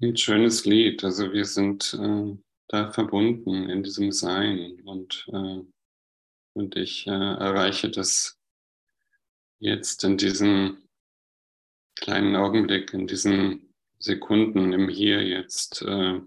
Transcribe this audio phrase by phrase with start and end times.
[0.00, 1.04] ein schönes Lied.
[1.04, 2.36] Also wir sind äh,
[2.68, 5.62] da verbunden in diesem Sein und, äh,
[6.54, 8.38] und ich äh, erreiche das
[9.58, 10.88] jetzt in diesem
[11.96, 15.82] kleinen Augenblick, in diesen Sekunden im Hier jetzt.
[15.82, 16.20] Äh,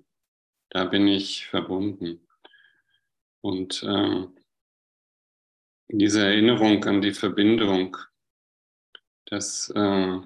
[0.69, 2.27] da bin ich verbunden.
[3.41, 4.27] Und äh,
[5.87, 7.97] diese Erinnerung an die Verbindung,
[9.25, 10.19] dass äh,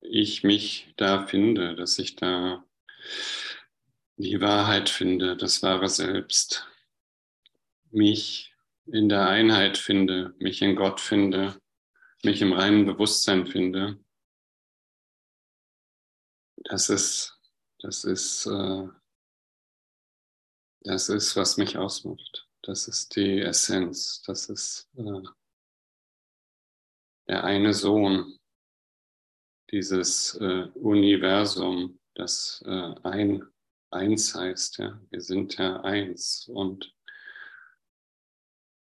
[0.00, 2.64] ich mich da finde, dass ich da
[4.16, 6.66] die Wahrheit finde, das wahre Selbst,
[7.90, 8.54] mich
[8.86, 11.58] in der Einheit finde, mich in Gott finde,
[12.22, 13.98] mich im reinen Bewusstsein finde.
[16.64, 17.40] Das ist,
[17.80, 18.88] das ist, äh,
[20.80, 22.48] das ist, was mich ausmacht.
[22.62, 24.22] Das ist die Essenz.
[24.22, 25.22] Das ist äh,
[27.28, 28.38] der eine Sohn,
[29.70, 33.44] dieses äh, Universum, das äh, ein,
[33.90, 34.78] eins heißt.
[34.78, 35.00] Ja?
[35.10, 36.48] Wir sind ja eins.
[36.48, 36.94] Und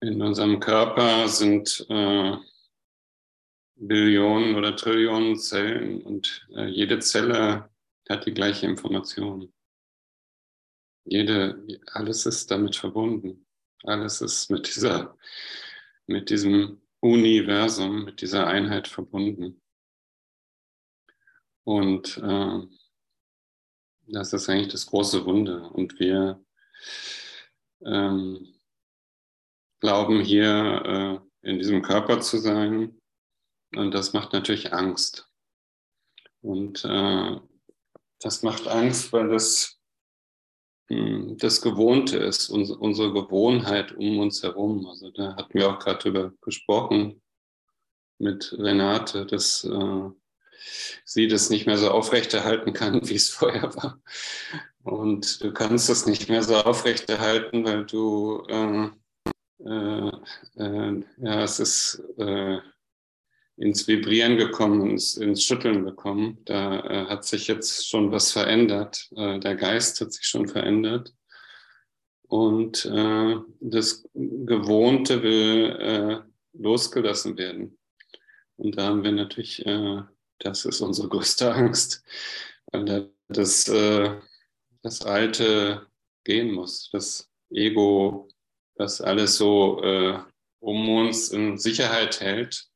[0.01, 2.37] in unserem Körper sind äh,
[3.75, 7.69] Billionen oder Trillionen Zellen und äh, jede Zelle
[8.09, 9.53] hat die gleiche Information.
[11.05, 13.45] Jede, alles ist damit verbunden.
[13.83, 15.17] Alles ist mit dieser,
[16.07, 19.61] mit diesem Universum, mit dieser Einheit verbunden.
[21.63, 22.76] Und äh,
[24.07, 25.71] das ist eigentlich das große Wunder.
[25.73, 26.43] Und wir
[27.85, 28.53] ähm,
[29.79, 32.99] glauben hier äh, in diesem Körper zu sein.
[33.75, 35.29] Und das macht natürlich Angst.
[36.41, 37.39] Und äh,
[38.19, 39.77] das macht Angst, weil das
[40.89, 44.85] hm, das Gewohnte ist, unsere Gewohnheit um uns herum.
[44.87, 47.21] Also da hatten wir auch gerade drüber gesprochen
[48.19, 50.09] mit Renate, dass äh,
[51.05, 54.01] sie das nicht mehr so aufrechterhalten kann, wie es vorher war.
[54.83, 58.89] Und du kannst es nicht mehr so aufrechterhalten, weil du, äh,
[59.65, 60.11] äh,
[60.55, 62.59] äh ja, es ist äh,
[63.57, 66.37] ins Vibrieren gekommen, ins, ins Schütteln gekommen.
[66.45, 69.09] Da äh, hat sich jetzt schon was verändert.
[69.15, 71.13] Äh, der Geist hat sich schon verändert.
[72.29, 72.85] Und
[73.61, 77.77] das Gewohnte will losgelassen werden.
[78.57, 79.63] Und da haben wir natürlich
[80.39, 82.03] das ist unsere größte Angst,
[82.71, 84.19] weil das, äh,
[84.81, 85.87] das Alte
[86.23, 88.29] gehen muss, das Ego,
[88.75, 90.19] das alles so äh,
[90.59, 92.69] um uns in Sicherheit hält,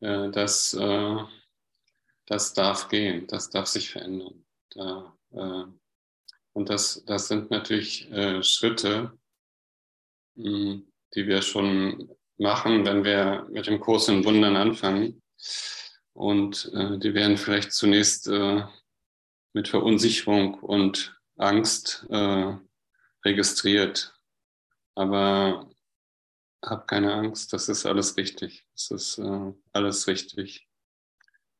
[0.00, 1.16] äh, das, äh,
[2.26, 4.44] das darf gehen, das darf sich verändern.
[4.74, 5.64] Äh,
[6.52, 9.18] und das, das sind natürlich äh, Schritte,
[10.36, 15.22] hm, die wir schon machen, wenn wir mit dem Kurs in Wundern anfangen.
[16.14, 18.62] Und äh, die werden vielleicht zunächst äh,
[19.52, 22.56] mit Verunsicherung und Angst äh,
[23.24, 24.14] registriert.
[24.94, 25.68] Aber
[26.62, 28.64] hab keine Angst, das ist alles richtig.
[28.72, 30.68] Das ist äh, alles richtig.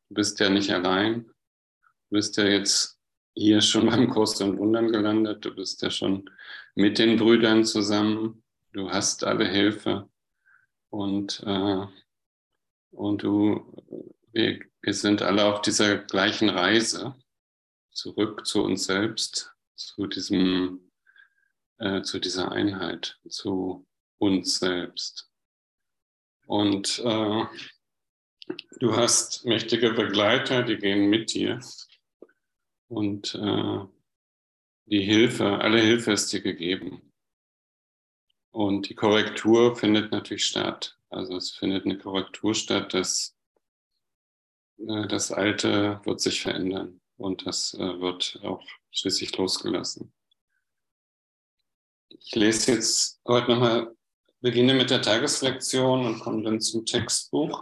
[0.09, 1.25] Du bist ja nicht allein.
[1.25, 2.97] Du bist ja jetzt
[3.33, 5.43] hier schon beim Kurs und Wundern gelandet.
[5.43, 6.29] Du bist ja schon
[6.75, 8.43] mit den Brüdern zusammen.
[8.71, 10.09] Du hast alle Hilfe.
[10.89, 11.85] Und, äh,
[12.91, 17.15] und du wir, wir sind alle auf dieser gleichen Reise
[17.91, 20.91] zurück zu uns selbst, zu diesem,
[21.77, 23.87] äh, zu dieser Einheit, zu
[24.17, 25.31] uns selbst.
[26.47, 27.45] Und äh,
[28.79, 31.61] du hast mächtige Begleiter, die gehen mit dir.
[32.89, 33.79] Und äh,
[34.87, 37.13] die Hilfe, alle Hilfe ist dir gegeben.
[38.51, 40.97] Und die Korrektur findet natürlich statt.
[41.09, 43.34] Also es findet eine Korrektur statt, dass
[44.77, 50.13] das Alte wird sich verändern und das äh, wird auch schließlich losgelassen.
[52.09, 53.95] Ich lese jetzt heute nochmal,
[54.41, 57.61] beginne mit der Tageslektion und komme dann zum Textbuch.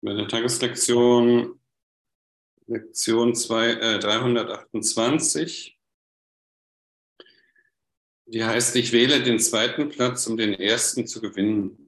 [0.00, 1.60] Bei der Tageslektion,
[2.66, 5.78] Lektion 2, äh, 328,
[8.26, 11.85] die heißt, ich wähle den zweiten Platz, um den ersten zu gewinnen.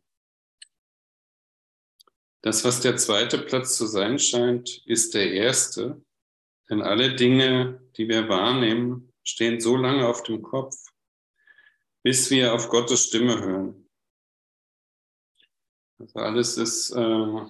[2.43, 6.00] Das, was der zweite Platz zu sein scheint, ist der erste,
[6.70, 10.76] denn alle Dinge, die wir wahrnehmen, stehen so lange auf dem Kopf,
[12.02, 13.88] bis wir auf Gottes Stimme hören.
[15.99, 17.46] Also alles ist äh,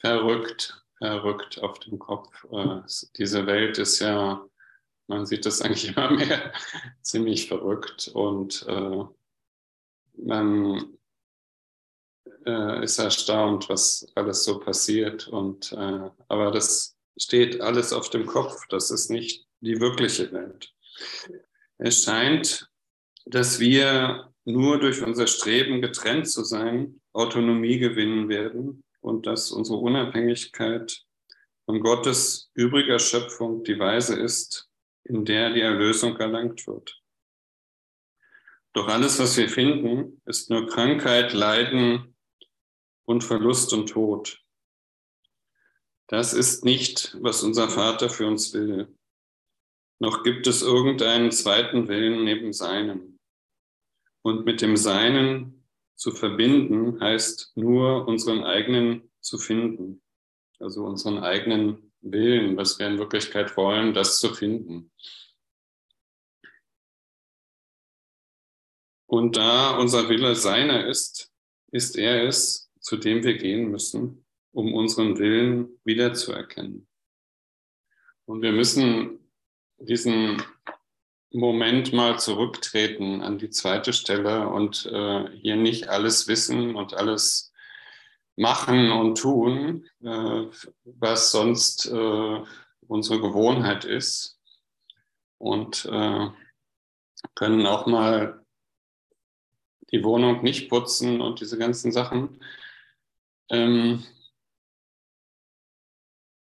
[0.00, 2.44] verrückt, verrückt auf dem Kopf.
[2.50, 2.80] Äh,
[3.16, 4.44] diese Welt ist ja,
[5.06, 6.52] man sieht das eigentlich immer mehr,
[7.02, 9.04] ziemlich verrückt und äh,
[10.16, 10.98] man
[12.46, 15.28] äh, ist erstaunt, was alles so passiert.
[15.28, 18.66] Und, äh, aber das steht alles auf dem Kopf.
[18.68, 20.72] Das ist nicht die wirkliche Welt.
[21.78, 22.68] Es scheint,
[23.26, 29.78] dass wir nur durch unser Streben getrennt zu sein, Autonomie gewinnen werden und dass unsere
[29.78, 31.02] Unabhängigkeit
[31.64, 34.68] von Gottes übriger Schöpfung die Weise ist,
[35.04, 37.00] in der die Erlösung erlangt wird.
[38.74, 42.13] Doch alles, was wir finden, ist nur Krankheit, Leiden
[43.04, 44.42] und Verlust und Tod.
[46.06, 48.94] Das ist nicht, was unser Vater für uns will.
[49.98, 53.18] Noch gibt es irgendeinen zweiten Willen neben seinem.
[54.22, 55.66] Und mit dem Seinen
[55.96, 60.02] zu verbinden heißt nur unseren eigenen zu finden.
[60.58, 64.90] Also unseren eigenen Willen, was wir in Wirklichkeit wollen, das zu finden.
[69.06, 71.32] Und da unser Wille seiner ist,
[71.70, 76.86] ist er es, zu dem wir gehen müssen, um unseren Willen wiederzuerkennen.
[78.26, 79.20] Und wir müssen
[79.78, 80.42] diesen
[81.32, 87.52] Moment mal zurücktreten an die zweite Stelle und äh, hier nicht alles wissen und alles
[88.36, 90.44] machen und tun, äh,
[90.84, 92.42] was sonst äh,
[92.86, 94.38] unsere Gewohnheit ist.
[95.38, 96.28] Und äh,
[97.34, 98.44] können auch mal
[99.90, 102.40] die Wohnung nicht putzen und diese ganzen Sachen.
[103.50, 104.04] Ähm,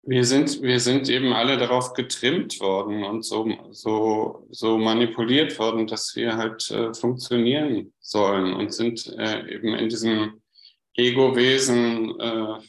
[0.10, 5.86] wir sind, wir sind eben alle darauf getrimmt worden und so, so, so manipuliert worden,
[5.86, 10.42] dass wir halt äh, funktionieren sollen und sind äh, eben in diesem
[10.96, 12.60] Ego-Wesen, äh,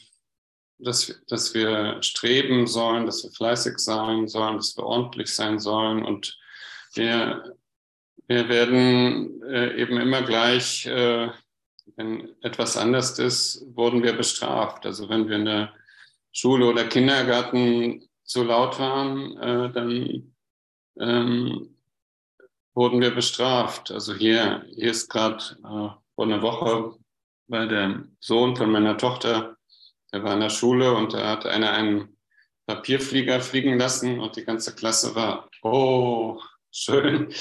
[0.77, 6.03] dass, dass wir streben sollen, dass wir fleißig sein sollen, dass wir ordentlich sein sollen.
[6.03, 6.37] Und
[6.93, 7.55] wir,
[8.27, 11.29] wir werden äh, eben immer gleich, äh,
[11.95, 14.85] wenn etwas anders ist, wurden wir bestraft.
[14.85, 15.73] Also wenn wir in der
[16.31, 20.33] Schule oder Kindergarten zu laut waren, äh, dann
[20.99, 21.75] ähm,
[22.73, 23.91] wurden wir bestraft.
[23.91, 26.95] Also hier, hier ist gerade äh, vor einer Woche
[27.51, 29.57] weil der Sohn von meiner Tochter,
[30.13, 32.17] der war in der Schule und da hat einer einen
[32.65, 36.39] Papierflieger fliegen lassen und die ganze Klasse war, oh,
[36.71, 37.33] schön.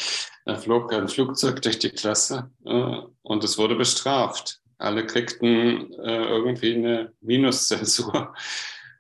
[0.45, 4.61] Da flog ein Flugzeug durch die Klasse äh, und es wurde bestraft.
[4.79, 8.35] Alle kriegten äh, irgendwie eine Minuszensur.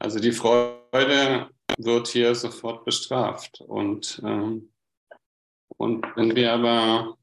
[0.02, 3.60] Also die Freude wird hier sofort bestraft.
[3.60, 4.72] Und, ähm,
[5.76, 7.18] und wenn wir aber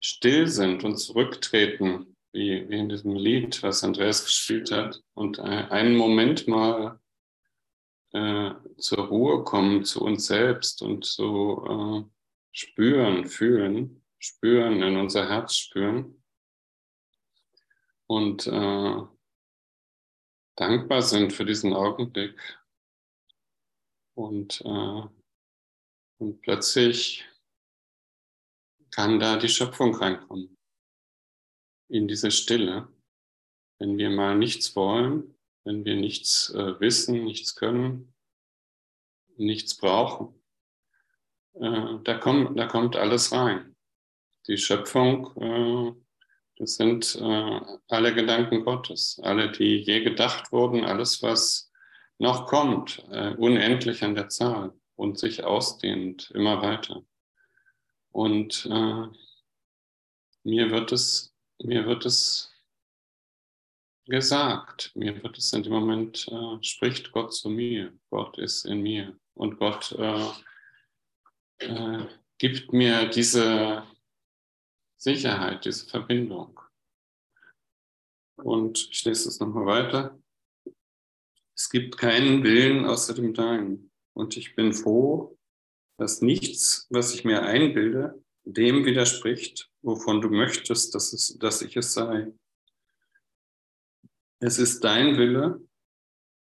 [0.00, 5.94] still sind und zurücktreten wie, wie in diesem Lied, was Andreas gespielt hat, und einen
[5.94, 6.98] Moment mal
[8.12, 11.64] äh, zur Ruhe kommen zu uns selbst und so
[12.08, 12.13] äh,
[12.54, 16.22] spüren, fühlen, spüren, in unser Herz spüren
[18.06, 19.02] und äh,
[20.56, 22.38] dankbar sind für diesen Augenblick.
[24.16, 25.02] Und, äh,
[26.18, 27.28] und plötzlich
[28.92, 30.56] kann da die Schöpfung reinkommen
[31.88, 32.88] in diese Stille,
[33.80, 38.14] wenn wir mal nichts wollen, wenn wir nichts äh, wissen, nichts können,
[39.36, 40.43] nichts brauchen,
[41.54, 43.76] äh, da, kommt, da kommt alles rein.
[44.46, 45.92] Die Schöpfung, äh,
[46.58, 51.72] das sind äh, alle Gedanken Gottes, alle, die je gedacht wurden, alles, was
[52.18, 57.02] noch kommt, äh, unendlich an der Zahl und sich ausdehnt immer weiter.
[58.12, 59.06] Und äh,
[60.44, 62.52] mir wird es mir wird es
[64.06, 68.82] gesagt, mir wird es in dem Moment, äh, spricht Gott zu mir, Gott ist in
[68.82, 70.30] mir und Gott äh,
[71.64, 73.84] äh, gibt mir diese
[74.96, 76.60] Sicherheit, diese Verbindung.
[78.36, 80.18] Und ich lese es nochmal weiter.
[81.56, 83.90] Es gibt keinen Willen außer dem Deinen.
[84.12, 85.38] Und ich bin froh,
[85.98, 91.76] dass nichts, was ich mir einbilde, dem widerspricht, wovon du möchtest, dass, es, dass ich
[91.76, 92.32] es sei.
[94.40, 95.66] Es ist dein Wille,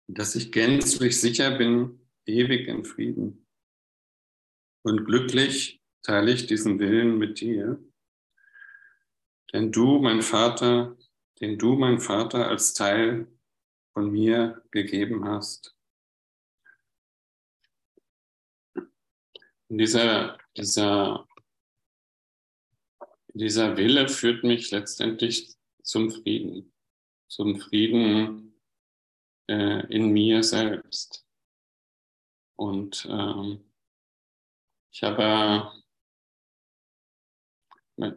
[0.08, 3.45] dass ich gänzlich sicher bin, ewig in Frieden.
[4.86, 7.84] Und glücklich teile ich diesen Willen mit dir,
[9.52, 10.96] denn du, mein Vater,
[11.42, 13.28] den du, mein Vater, als Teil
[13.94, 15.76] von mir gegeben hast.
[19.68, 21.28] Und dieser, dieser
[23.36, 26.74] dieser Wille führt mich letztendlich zum Frieden,
[27.28, 28.56] zum Frieden
[29.48, 31.28] äh, in mir selbst.
[32.58, 33.65] Und ähm,
[34.96, 35.74] ich habe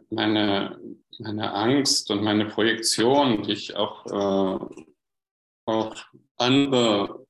[0.09, 0.79] meine,
[1.19, 4.85] meine Angst und meine Projektion, die ich auch äh,
[5.65, 7.27] auf andere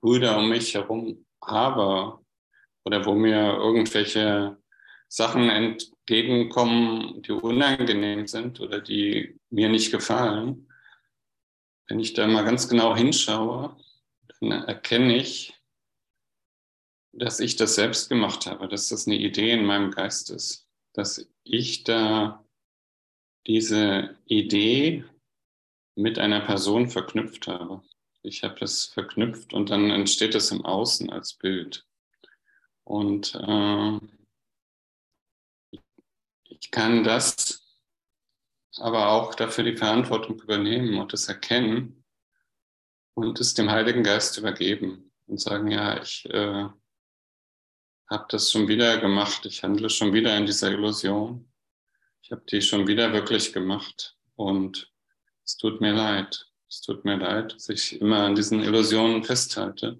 [0.00, 2.18] Brüder um mich herum habe
[2.84, 4.58] oder wo mir irgendwelche
[5.06, 10.68] Sachen entgegenkommen, die unangenehm sind oder die mir nicht gefallen,
[11.86, 13.76] wenn ich da mal ganz genau hinschaue,
[14.40, 15.59] dann erkenne ich,
[17.12, 21.26] dass ich das selbst gemacht habe, dass das eine Idee in meinem Geist ist, dass
[21.44, 22.44] ich da
[23.46, 25.04] diese Idee
[25.96, 27.82] mit einer Person verknüpft habe.
[28.22, 31.86] Ich habe das verknüpft und dann entsteht es im Außen als Bild.
[32.84, 33.98] Und äh,
[36.44, 37.60] ich kann das
[38.76, 42.04] aber auch dafür die Verantwortung übernehmen und es erkennen
[43.14, 46.68] und es dem Heiligen Geist übergeben und sagen, ja, ich äh,
[48.10, 51.50] habe das schon wieder gemacht, ich handle schon wieder in dieser Illusion,
[52.22, 54.16] ich habe die schon wieder wirklich gemacht.
[54.34, 54.92] Und
[55.44, 59.98] es tut mir leid, es tut mir leid, dass ich immer an diesen Illusionen festhalte.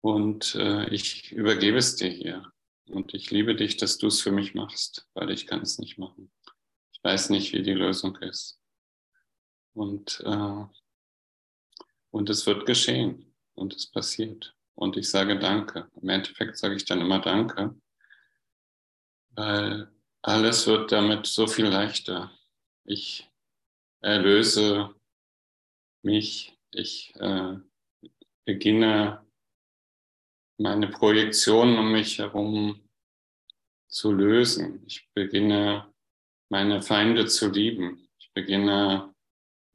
[0.00, 2.52] Und äh, ich übergebe es dir hier.
[2.86, 5.98] Und ich liebe dich, dass du es für mich machst, weil ich kann es nicht
[5.98, 6.32] machen.
[6.92, 8.60] Ich weiß nicht, wie die Lösung ist.
[9.74, 10.64] Und, äh,
[12.10, 13.34] und es wird geschehen.
[13.54, 14.56] Und es passiert.
[14.74, 15.90] Und ich sage Danke.
[16.00, 17.74] Im Endeffekt sage ich dann immer Danke,
[19.30, 19.90] weil
[20.22, 22.30] alles wird damit so viel leichter.
[22.84, 23.30] Ich
[24.00, 24.94] erlöse
[26.02, 27.56] mich, ich äh,
[28.44, 29.24] beginne
[30.58, 32.80] meine Projektionen um mich herum
[33.88, 34.84] zu lösen.
[34.86, 35.92] Ich beginne
[36.48, 38.08] meine Feinde zu lieben.
[38.18, 39.14] Ich beginne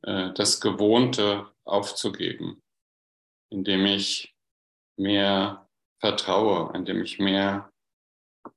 [0.04, 2.62] äh, das Gewohnte aufzugeben,
[3.50, 4.37] indem ich
[4.98, 7.72] mehr vertraue, indem ich mehr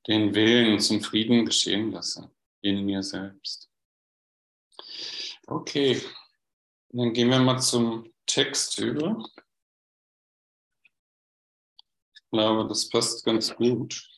[0.07, 2.31] den Willen zum Frieden geschehen lasse
[2.63, 3.71] in mir selbst.
[5.47, 6.01] Okay,
[6.91, 9.25] dann gehen wir mal zum Text über.
[12.15, 14.09] Ich glaube, das passt ganz gut.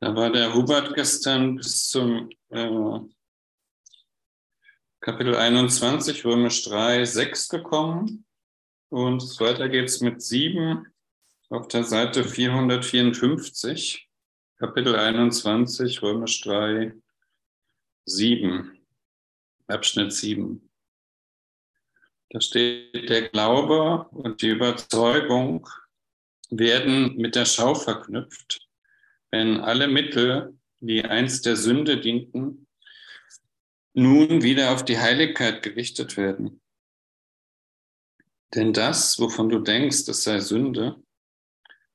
[0.00, 3.00] Da war der Hubert gestern bis zum äh,
[5.02, 8.24] Kapitel 21, Römisch 3, 6 gekommen.
[8.88, 10.86] Und weiter geht es mit 7
[11.48, 14.08] auf der Seite 454,
[14.58, 16.94] Kapitel 21, Römisch 3,
[18.06, 18.78] 7,
[19.66, 20.70] Abschnitt 7.
[22.30, 25.68] Da steht, der Glaube und die Überzeugung
[26.48, 28.68] werden mit der Schau verknüpft,
[29.32, 32.61] wenn alle Mittel, die einst der Sünde dienten,
[33.94, 36.60] nun wieder auf die Heiligkeit gerichtet werden.
[38.54, 41.02] Denn das, wovon du denkst, es sei Sünde,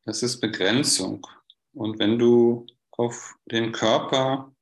[0.06, 1.26] das ist Begrenzung.
[1.74, 4.56] Und wenn du auf den Körper,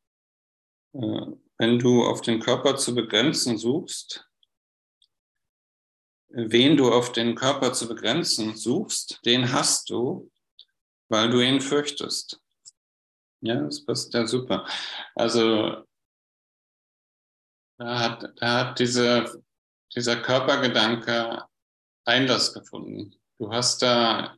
[0.93, 1.25] äh,
[1.57, 4.27] wenn du auf den Körper zu begrenzen suchst,
[6.29, 10.29] wen du auf den Körper zu begrenzen suchst, den hast du,
[11.07, 12.41] weil du ihn fürchtest.
[13.41, 14.67] Ja, das passt ja super.
[15.13, 15.85] Also
[17.77, 19.41] da hat, da hat diese,
[19.95, 21.43] dieser Körpergedanke
[22.05, 23.15] Einlass gefunden.
[23.37, 24.37] Du hast da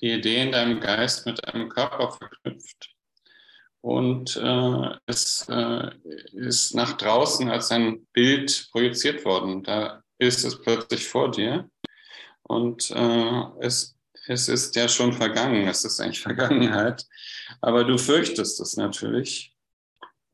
[0.00, 2.94] die Idee in deinem Geist mit deinem Körper verknüpft.
[3.82, 5.90] Und äh, es äh,
[6.32, 9.62] ist nach draußen als ein Bild projiziert worden.
[9.62, 11.68] Da ist es plötzlich vor dir.
[12.42, 13.96] Und äh, es,
[14.26, 17.06] es ist ja schon vergangen, es ist eigentlich Vergangenheit.
[17.60, 19.54] Aber du fürchtest es natürlich,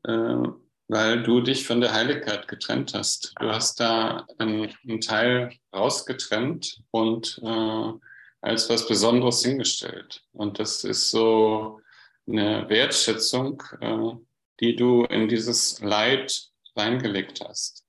[0.03, 0.47] äh,
[0.87, 3.33] weil du dich von der Heiligkeit getrennt hast.
[3.39, 7.93] Du hast da einen, Teil rausgetrennt und äh,
[8.41, 10.23] als was Besonderes hingestellt.
[10.31, 11.81] Und das ist so
[12.27, 14.13] eine Wertschätzung, äh,
[14.59, 17.83] die du in dieses Leid reingelegt hast.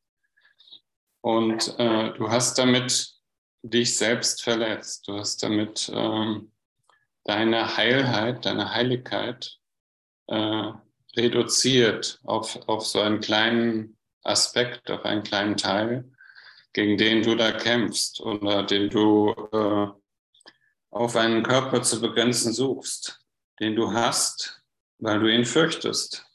[1.20, 3.14] Und äh, du hast damit
[3.62, 5.06] dich selbst verletzt.
[5.06, 6.52] Du hast damit ähm,
[7.24, 9.58] deine Heilheit, deine Heiligkeit
[10.28, 10.72] äh,
[11.16, 16.10] reduziert auf, auf so einen kleinen Aspekt, auf einen kleinen Teil,
[16.72, 19.88] gegen den du da kämpfst oder den du äh,
[20.90, 23.20] auf einen Körper zu begrenzen suchst,
[23.60, 24.62] den du hast,
[24.98, 26.26] weil du ihn fürchtest.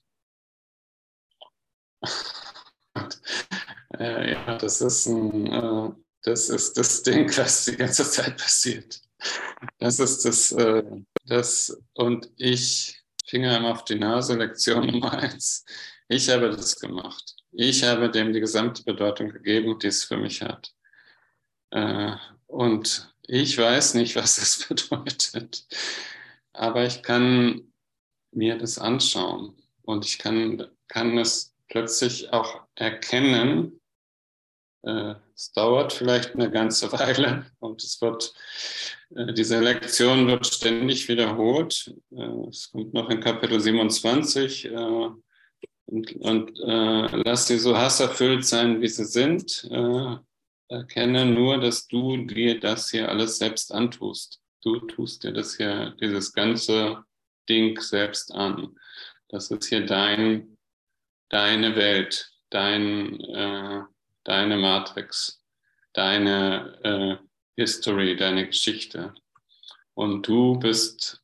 [3.99, 5.91] Äh, ja, das ist ein, äh,
[6.23, 8.99] das ist das Ding, was die ganze Zeit passiert.
[9.77, 10.83] Das ist das, äh,
[11.25, 13.02] das, und ich,
[13.33, 15.65] Finger auf die Nase, Lektion Nummer eins.
[16.07, 17.35] Ich habe das gemacht.
[17.51, 20.71] Ich habe dem die gesamte Bedeutung gegeben, die es für mich hat.
[21.71, 25.65] Äh, und ich weiß nicht, was das bedeutet.
[26.51, 27.73] Aber ich kann
[28.29, 29.59] mir das anschauen.
[29.81, 33.81] Und ich kann, kann es plötzlich auch erkennen.
[34.83, 38.33] Äh, es dauert vielleicht eine ganze Weile und es wird,
[39.15, 41.93] äh, diese Lektion wird ständig wiederholt.
[42.11, 44.65] Äh, es kommt noch in Kapitel 27.
[44.65, 45.09] Äh,
[45.85, 49.69] und, und lass sie so hasserfüllt sein, wie sie sind.
[50.69, 54.41] Erkenne nur, dass du dir das hier alles selbst antust.
[54.63, 57.03] Du tust dir das hier, dieses ganze
[57.49, 58.75] Ding selbst an.
[59.27, 60.57] Das ist hier dein,
[61.29, 63.81] deine Welt, dein, äh,
[64.23, 65.43] deine Matrix,
[65.93, 67.25] deine äh,
[67.55, 69.13] History, deine Geschichte.
[69.93, 71.21] Und du bist,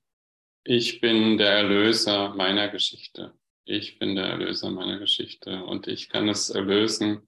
[0.64, 3.34] ich bin der Erlöser meiner Geschichte.
[3.66, 7.28] Ich bin der Erlöser meiner Geschichte und ich kann es erlösen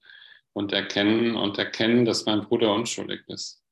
[0.53, 3.63] und erkennen und erkennen, dass mein Bruder unschuldig ist.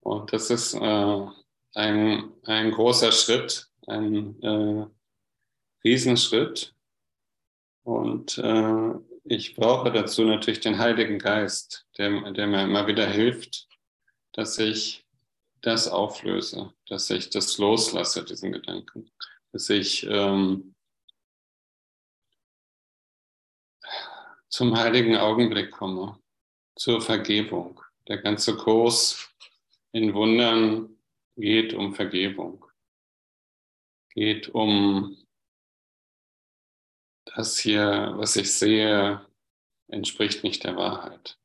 [0.00, 1.26] Und das ist äh,
[1.74, 4.86] ein, ein großer Schritt, ein äh,
[5.84, 6.74] Riesenschritt.
[7.82, 8.94] Und äh,
[9.28, 13.66] ich brauche dazu natürlich den Heiligen Geist, der, der mir immer wieder hilft,
[14.32, 15.04] dass ich
[15.62, 19.10] das auflöse, dass ich das loslasse, diesen Gedanken,
[19.52, 20.74] dass ich ähm,
[24.48, 26.20] zum heiligen Augenblick komme,
[26.76, 27.80] zur Vergebung.
[28.08, 29.28] Der ganze Kurs
[29.92, 30.96] in Wundern
[31.36, 32.64] geht um Vergebung,
[34.10, 35.25] geht um
[37.36, 39.20] das hier, was ich sehe,
[39.88, 41.38] entspricht nicht der Wahrheit.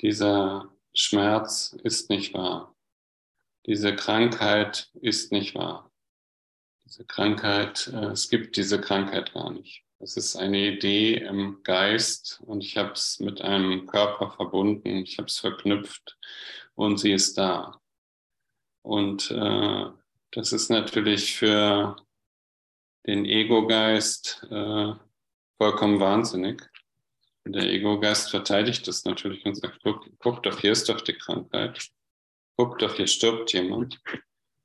[0.00, 2.74] Dieser Schmerz ist nicht wahr.
[3.66, 5.92] Diese Krankheit ist nicht wahr.
[6.86, 9.84] Diese Krankheit, äh, es gibt diese Krankheit gar nicht.
[9.98, 15.18] Es ist eine Idee im Geist und ich habe es mit einem Körper verbunden, ich
[15.18, 16.18] habe es verknüpft
[16.74, 17.82] und sie ist da.
[18.82, 19.86] Und äh,
[20.30, 21.96] das ist natürlich für
[23.06, 24.92] den Ego-Geist äh,
[25.58, 26.62] vollkommen wahnsinnig.
[27.44, 31.14] Und der Ego-Geist verteidigt das natürlich und sagt, guck, guck doch, hier ist doch die
[31.14, 31.88] Krankheit.
[32.56, 34.00] Guck doch, hier stirbt jemand.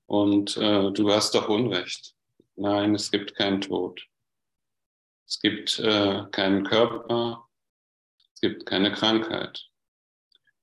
[0.08, 2.16] Und äh, du hast doch Unrecht.
[2.56, 4.02] Nein, es gibt keinen Tod.
[5.28, 7.48] Es gibt äh, keinen Körper,
[8.34, 9.66] es gibt keine Krankheit.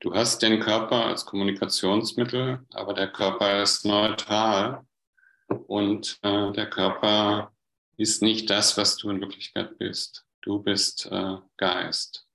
[0.01, 4.87] Du hast den Körper als Kommunikationsmittel, aber der Körper ist neutral
[5.49, 7.53] und äh, der Körper
[7.99, 10.25] ist nicht das, was du in Wirklichkeit bist.
[10.41, 12.27] Du bist äh, Geist,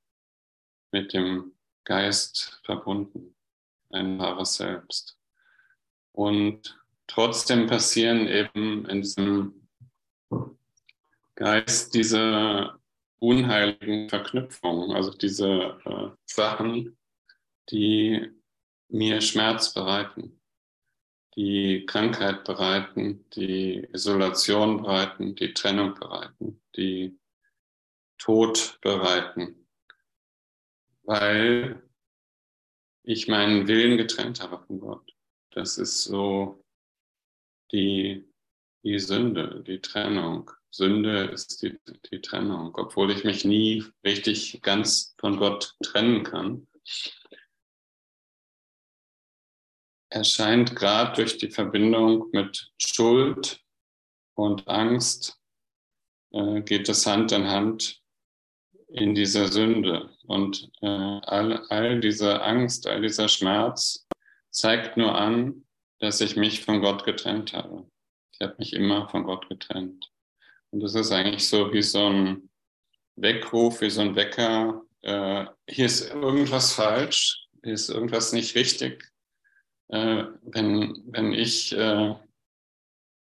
[0.91, 1.53] mit dem
[1.85, 3.35] Geist verbunden,
[3.89, 5.17] ein wahres Selbst.
[6.11, 9.67] Und trotzdem passieren eben in diesem
[11.35, 12.77] Geist diese
[13.19, 16.97] unheiligen Verknüpfungen, also diese äh, Sachen,
[17.71, 18.29] die
[18.89, 20.41] mir Schmerz bereiten,
[21.35, 27.17] die Krankheit bereiten, die Isolation bereiten, die Trennung bereiten, die
[28.17, 29.67] Tod bereiten,
[31.03, 31.81] weil
[33.03, 35.13] ich meinen Willen getrennt habe von Gott.
[35.51, 36.63] Das ist so
[37.71, 38.25] die,
[38.83, 40.51] die Sünde, die Trennung.
[40.69, 41.77] Sünde ist die,
[42.11, 46.67] die Trennung, obwohl ich mich nie richtig ganz von Gott trennen kann.
[50.13, 53.59] Erscheint gerade durch die Verbindung mit Schuld
[54.35, 55.39] und Angst,
[56.31, 57.99] äh, geht es Hand in Hand
[58.89, 60.15] in dieser Sünde.
[60.27, 64.07] Und äh, all, all diese Angst, all dieser Schmerz
[64.51, 65.65] zeigt nur an,
[65.97, 67.89] dass ich mich von Gott getrennt habe.
[68.33, 70.11] Ich habe mich immer von Gott getrennt.
[70.69, 72.51] Und das ist eigentlich so wie so ein
[73.15, 74.83] Weckruf, wie so ein Wecker.
[75.01, 79.11] Äh, hier ist irgendwas falsch, hier ist irgendwas nicht richtig.
[79.93, 82.15] Äh, wenn, wenn ich äh,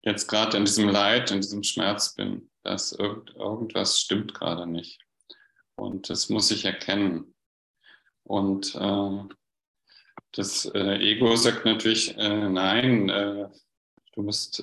[0.02, 5.00] jetzt gerade in diesem Leid, in diesem Schmerz bin, dass irgend, irgendwas stimmt gerade nicht.
[5.74, 7.34] Und das muss ich erkennen.
[8.22, 9.34] Und äh,
[10.30, 13.08] das äh, Ego sagt natürlich, äh, nein,
[14.14, 14.62] du musst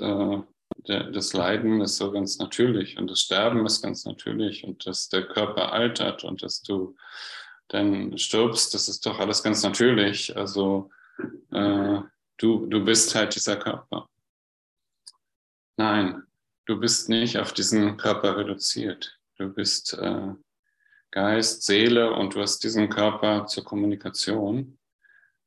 [0.84, 5.26] das Leiden ist so ganz natürlich und das Sterben ist ganz natürlich und dass der
[5.26, 6.96] Körper altert und dass du
[7.70, 10.36] dann stirbst, das ist doch alles ganz natürlich.
[10.38, 10.90] Also
[11.52, 12.02] äh,
[12.38, 14.10] du, du bist halt dieser Körper.
[15.78, 16.24] Nein,
[16.66, 19.20] du bist nicht auf diesen Körper reduziert.
[19.38, 20.34] Du bist äh,
[21.12, 24.78] Geist, Seele und du hast diesen Körper zur Kommunikation,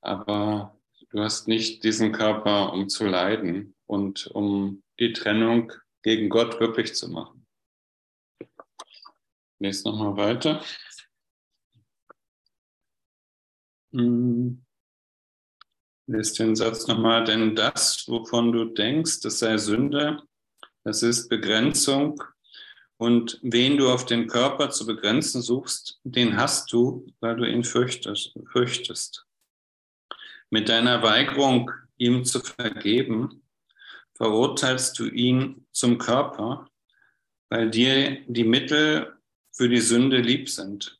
[0.01, 0.79] aber
[1.11, 6.95] du hast nicht diesen Körper, um zu leiden und um die Trennung gegen Gott wirklich
[6.95, 7.47] zu machen.
[9.59, 10.63] Lese nochmal weiter.
[13.93, 14.65] Hm.
[16.11, 20.21] Lest den Satz nochmal, denn das, wovon du denkst, es sei Sünde,
[20.83, 22.21] Das ist Begrenzung.
[22.97, 27.63] Und wen du auf den Körper zu begrenzen suchst, den hast du, weil du ihn
[27.63, 28.37] fürchtest.
[28.51, 29.25] fürchtest.
[30.51, 33.45] Mit deiner Weigerung, ihm zu vergeben,
[34.15, 36.69] verurteilst du ihn zum Körper,
[37.51, 39.17] weil dir die Mittel
[39.53, 40.99] für die Sünde lieb sind.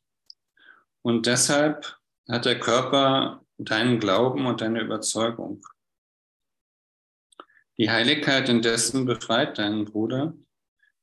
[1.01, 1.97] Und deshalb
[2.29, 5.65] hat der Körper deinen Glauben und deine Überzeugung.
[7.77, 10.35] Die Heiligkeit indessen befreit deinen Bruder,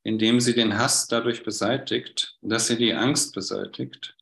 [0.02, 4.16] indem sie den Hass dadurch beseitigt, dass sie die Angst beseitigt,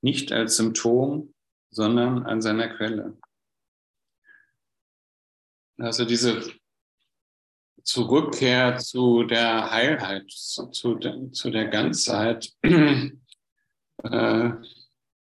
[0.00, 1.34] nicht als Symptom,
[1.70, 3.18] sondern an seiner Quelle.
[5.76, 6.42] Also diese
[7.84, 14.50] Zurückkehr zu der Heilheit, zu, der, zu der Ganzheit, äh,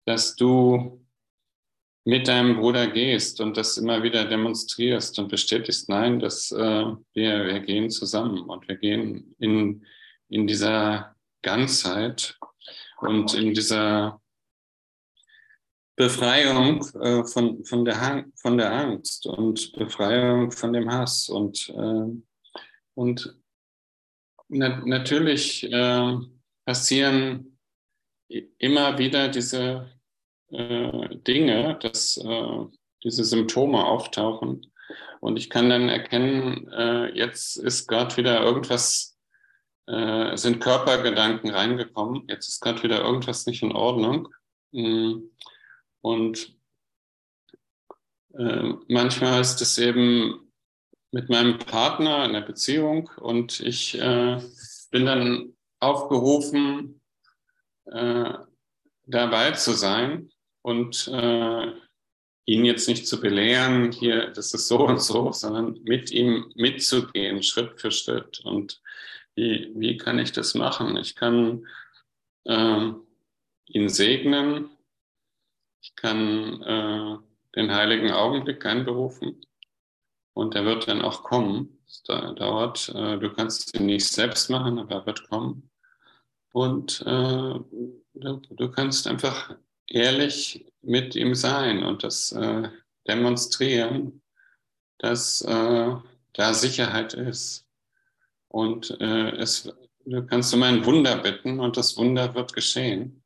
[0.05, 1.06] dass du
[2.07, 7.45] mit deinem Bruder gehst und das immer wieder demonstrierst und bestätigst, nein, dass äh, wir,
[7.45, 9.85] wir gehen zusammen und wir gehen in,
[10.29, 12.39] in dieser Ganzheit
[13.01, 14.21] und in dieser
[15.97, 22.21] Befreiung äh, von, von, der, von der Angst und Befreiung von dem Hass und, äh,
[22.93, 23.37] und
[24.47, 26.17] na, natürlich äh,
[26.63, 27.59] passieren
[28.29, 29.96] immer wieder diese
[30.51, 32.65] äh, Dinge, dass äh,
[33.03, 34.71] diese Symptome auftauchen
[35.19, 39.13] und ich kann dann erkennen, äh, jetzt ist gerade wieder irgendwas
[39.89, 44.27] sind Körpergedanken reingekommen, jetzt ist gerade wieder irgendwas nicht in Ordnung.
[44.73, 45.29] Mm.
[46.01, 46.57] Und
[48.37, 50.51] äh, manchmal ist es eben
[51.11, 54.41] mit meinem Partner in der Beziehung und ich äh,
[54.91, 57.01] bin dann aufgerufen,
[57.85, 58.33] äh,
[59.05, 60.29] dabei zu sein
[60.67, 61.71] und äh,
[62.45, 67.41] ihn jetzt nicht zu belehren, hier, das ist so und so, sondern mit ihm mitzugehen,
[67.41, 68.41] Schritt für Schritt.
[68.43, 68.81] Und
[69.35, 70.97] wie, wie kann ich das machen?
[70.97, 71.65] Ich kann
[72.43, 72.91] äh,
[73.67, 74.69] ihn segnen,
[75.81, 77.17] ich kann äh,
[77.55, 79.45] den heiligen Augenblick einberufen
[80.33, 81.77] und er wird dann auch kommen.
[81.87, 85.69] Es dauert, äh, du kannst ihn nicht selbst machen, aber er wird kommen.
[86.51, 87.53] Und äh,
[88.13, 89.55] du, du, kannst einfach
[89.87, 92.69] ehrlich mit ihm sein und das äh,
[93.07, 94.21] demonstrieren,
[94.99, 95.95] dass äh,
[96.33, 97.65] da Sicherheit ist.
[98.49, 99.71] Und äh, es,
[100.05, 103.23] du kannst um ein Wunder bitten und das Wunder wird geschehen.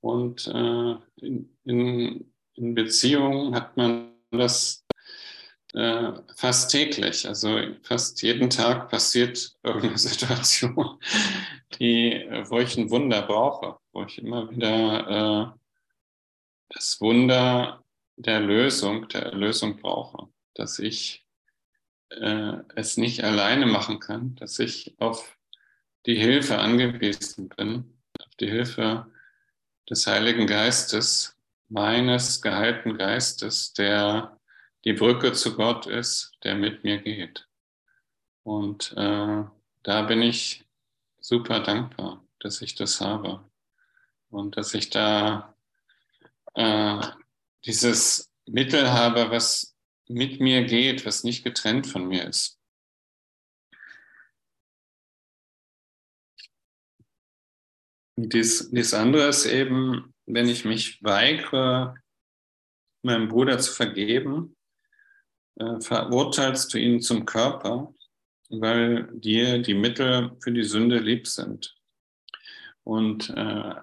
[0.00, 4.84] Und äh, in, in, in Beziehungen hat man das
[5.74, 7.26] äh, fast täglich.
[7.26, 10.98] Also fast jeden Tag passiert irgendeine Situation,
[11.78, 15.61] die, wo ich ein Wunder brauche, wo ich immer wieder äh,
[16.74, 17.84] das Wunder
[18.16, 21.26] der Lösung, der Erlösung brauche, dass ich
[22.10, 25.38] äh, es nicht alleine machen kann, dass ich auf
[26.06, 29.06] die Hilfe angewiesen bin, auf die Hilfe
[29.88, 31.36] des Heiligen Geistes,
[31.68, 34.38] meines geheilten Geistes, der
[34.84, 37.48] die Brücke zu Gott ist, der mit mir geht.
[38.42, 39.44] Und äh,
[39.82, 40.64] da bin ich
[41.20, 43.48] super dankbar, dass ich das habe
[44.28, 45.51] und dass ich da
[46.54, 47.00] äh,
[47.64, 49.74] dieses Mittel habe, was
[50.08, 52.58] mit mir geht, was nicht getrennt von mir ist.
[58.16, 61.94] Dies, dies andere ist eben, wenn ich mich weigere,
[63.02, 64.56] meinem Bruder zu vergeben,
[65.56, 67.92] äh, verurteilst du ihn zum Körper,
[68.48, 71.74] weil dir die Mittel für die Sünde lieb sind.
[72.84, 73.74] Und äh,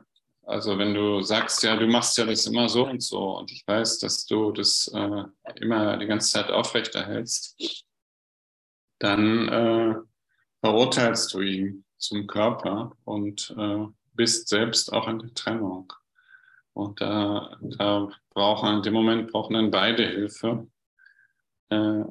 [0.49, 3.63] also wenn du sagst, ja, du machst ja das immer so und so und ich
[3.67, 5.23] weiß, dass du das äh,
[5.61, 7.55] immer die ganze Zeit aufrechterhältst,
[8.97, 9.95] dann äh,
[10.61, 15.93] verurteilst du ihn zum Körper und äh, bist selbst auch in der Trennung.
[16.73, 20.67] Und da, da brauchen in dem Moment brauchen dann beide Hilfe.
[21.69, 22.03] Äh,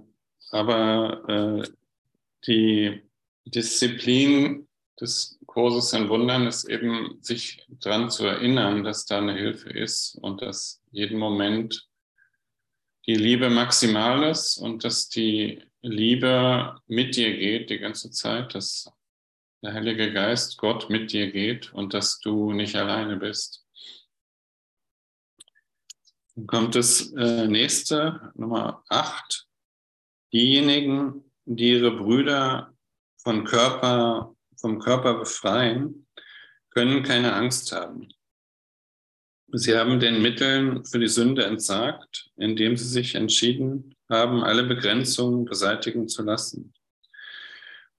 [0.50, 1.68] aber äh,
[2.46, 3.02] die
[3.44, 4.67] Disziplin
[5.00, 10.16] des Kurses in Wundern ist eben, sich daran zu erinnern, dass da eine Hilfe ist
[10.20, 11.88] und dass jeden Moment
[13.06, 18.90] die Liebe maximal ist und dass die Liebe mit dir geht die ganze Zeit, dass
[19.62, 23.64] der Heilige Geist, Gott mit dir geht und dass du nicht alleine bist.
[26.34, 29.48] Dann kommt das äh, nächste, Nummer 8.
[30.32, 32.74] Diejenigen, die ihre Brüder
[33.16, 36.06] von Körper, vom Körper befreien,
[36.70, 38.08] können keine Angst haben.
[39.52, 45.46] Sie haben den Mitteln für die Sünde entsagt, indem sie sich entschieden haben, alle Begrenzungen
[45.46, 46.74] beseitigen zu lassen.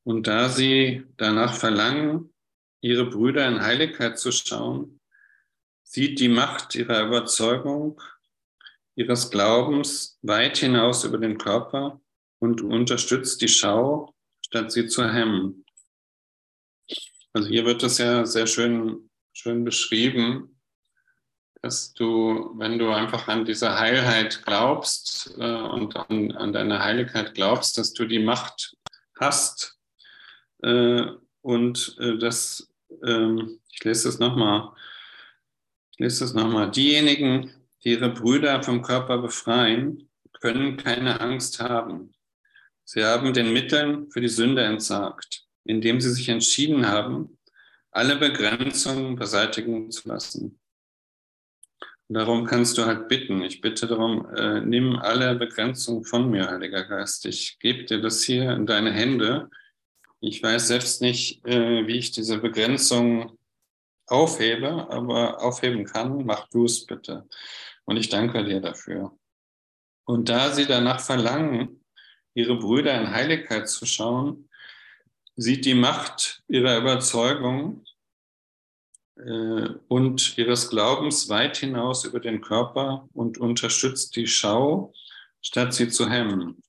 [0.04, 2.34] Und da sie danach verlangen,
[2.82, 5.00] ihre Brüder in Heiligkeit zu schauen,
[5.84, 8.00] sieht die Macht ihrer Überzeugung,
[8.96, 12.00] ihres Glaubens weit hinaus über den Körper
[12.40, 14.14] und unterstützt die Schau,
[14.46, 15.66] statt sie zu hemmen.
[17.34, 20.60] Also hier wird es ja sehr schön, schön beschrieben,
[21.62, 27.36] dass du, wenn du einfach an diese Heilheit glaubst äh, und an, an deine Heiligkeit
[27.36, 28.76] glaubst, dass du die Macht
[29.20, 29.78] hast
[30.64, 31.04] äh,
[31.42, 32.72] und äh, das,
[33.06, 34.72] ähm, ich lese das nochmal,
[35.92, 37.52] ich lese das nochmal, diejenigen,
[37.84, 40.10] die ihre Brüder vom Körper befreien,
[40.42, 42.14] können keine Angst haben.
[42.86, 47.38] Sie haben den Mitteln für die Sünde entsagt, indem sie sich entschieden haben,
[47.92, 50.60] alle Begrenzungen beseitigen zu lassen.
[52.08, 53.44] Darum kannst du halt bitten.
[53.44, 57.28] Ich bitte darum, äh, nimm alle Begrenzungen von mir, Heiliger Geist.
[57.28, 59.52] Ich gebe dir das hier in deine Hände.
[60.22, 63.38] Ich weiß selbst nicht, äh, wie ich diese Begrenzung
[64.08, 66.26] aufhebe, aber aufheben kann.
[66.26, 67.28] Mach du es bitte.
[67.86, 69.16] Und ich danke dir dafür.
[70.04, 71.84] Und da sie danach verlangen,
[72.34, 74.49] ihre Brüder in Heiligkeit zu schauen,
[75.40, 77.86] sieht die Macht ihrer Überzeugung
[79.16, 84.94] äh, und ihres Glaubens weit hinaus über den Körper und unterstützt die Schau,
[85.42, 86.62] statt sie zu hemmen.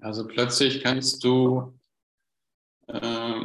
[0.00, 1.78] Also plötzlich kannst du
[2.88, 3.40] äh,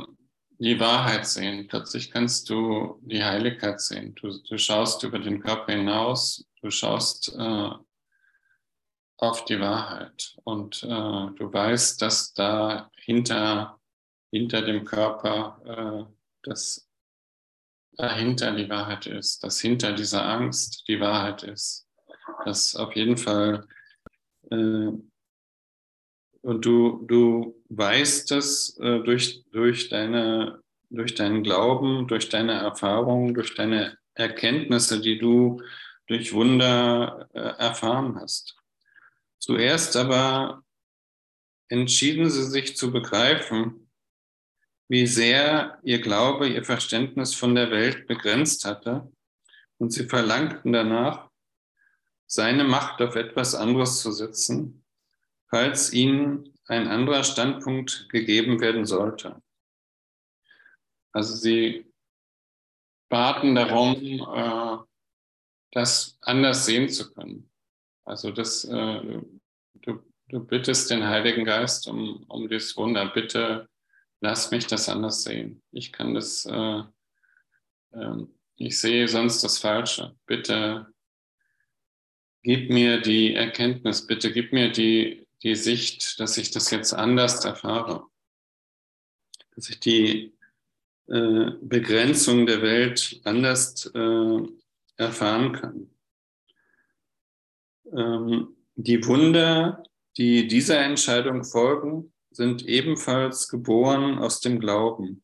[0.59, 4.13] die Wahrheit sehen, plötzlich kannst du die Heiligkeit sehen.
[4.15, 7.69] Du, du schaust über den Körper hinaus, du schaust äh,
[9.19, 12.91] auf die Wahrheit und äh, du weißt, dass da
[14.31, 16.13] hinter, dem Körper äh,
[16.43, 16.87] das
[17.97, 21.87] dahinter die Wahrheit ist, dass hinter dieser Angst die Wahrheit ist.
[22.45, 23.67] Dass auf jeden Fall,
[24.51, 24.91] äh,
[26.41, 33.33] und du, du weißt es äh, durch, durch, deine, durch deinen Glauben, durch deine Erfahrungen,
[33.33, 35.61] durch deine Erkenntnisse, die du
[36.07, 38.55] durch Wunder äh, erfahren hast.
[39.39, 40.63] Zuerst aber
[41.69, 43.86] entschieden sie sich zu begreifen,
[44.87, 49.11] wie sehr ihr Glaube ihr Verständnis von der Welt begrenzt hatte
[49.77, 51.29] und sie verlangten danach,
[52.25, 54.83] seine Macht auf etwas anderes zu setzen,
[55.49, 59.41] falls ihnen ein anderer Standpunkt gegeben werden sollte.
[61.13, 61.85] Also sie
[63.09, 63.95] baten darum,
[64.35, 64.77] äh,
[65.71, 67.49] das anders sehen zu können.
[68.03, 69.21] Also das, äh,
[69.75, 73.05] du, du bittest den Heiligen Geist um, um dieses Wunder.
[73.07, 73.69] Bitte
[74.19, 75.61] lass mich das anders sehen.
[75.71, 76.83] Ich kann das, äh,
[77.91, 78.25] äh,
[78.55, 80.15] ich sehe sonst das Falsche.
[80.25, 80.87] Bitte
[82.43, 87.43] gib mir die Erkenntnis, bitte gib mir die, die Sicht, dass ich das jetzt anders
[87.45, 88.07] erfahre.
[89.55, 90.37] Dass ich die
[91.07, 94.39] äh, Begrenzung der Welt anders äh,
[94.97, 95.89] erfahren kann.
[97.93, 99.83] Ähm, die Wunder,
[100.17, 105.23] die dieser Entscheidung folgen, sind ebenfalls geboren aus dem Glauben.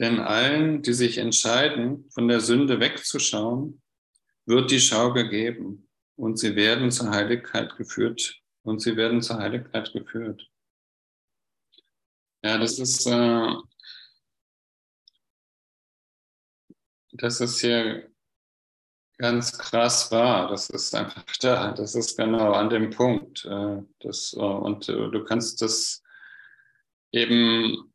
[0.00, 3.80] Denn allen, die sich entscheiden, von der Sünde wegzuschauen,
[4.44, 8.42] wird die Schau gegeben und sie werden zur Heiligkeit geführt.
[8.62, 10.50] Und sie werden zur Heiligkeit geführt.
[12.42, 13.54] Ja, das ist, äh,
[17.12, 18.10] das ist hier
[19.18, 20.48] ganz krass wahr.
[20.48, 21.72] Das ist einfach da.
[21.72, 23.44] Das ist genau an dem Punkt.
[23.44, 26.02] Äh, das, äh, und äh, du kannst das
[27.12, 27.92] eben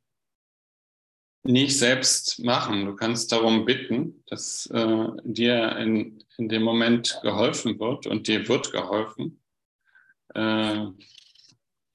[1.43, 2.85] nicht selbst machen.
[2.85, 8.47] Du kannst darum bitten, dass äh, dir in, in dem Moment geholfen wird und dir
[8.47, 9.41] wird geholfen.
[10.35, 10.87] Äh,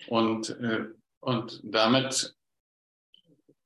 [0.09, 0.87] und, äh,
[1.21, 2.37] und damit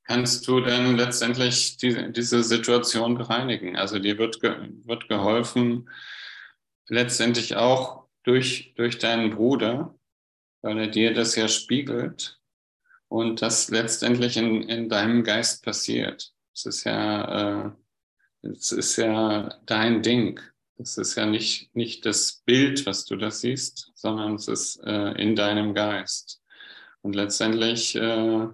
[0.09, 3.77] kannst du dann letztendlich die, diese Situation bereinigen.
[3.77, 5.91] Also dir wird, ge, wird geholfen,
[6.89, 9.95] letztendlich auch durch, durch deinen Bruder,
[10.63, 12.41] weil er dir das ja spiegelt
[13.09, 16.33] und das letztendlich in, in deinem Geist passiert.
[16.55, 17.71] Es ist ja, äh,
[18.43, 20.41] ist ja dein Ding.
[20.79, 25.13] Es ist ja nicht, nicht das Bild, was du da siehst, sondern es ist äh,
[25.21, 26.41] in deinem Geist.
[27.03, 28.47] Und letztendlich äh,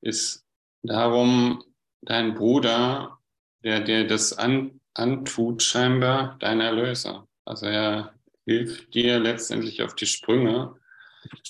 [0.00, 0.47] ist
[0.82, 1.62] darum,
[2.02, 3.18] dein Bruder,
[3.64, 7.26] der dir das an, antut, scheinbar dein Erlöser.
[7.44, 8.14] Also er
[8.46, 10.74] hilft dir letztendlich auf die Sprünge,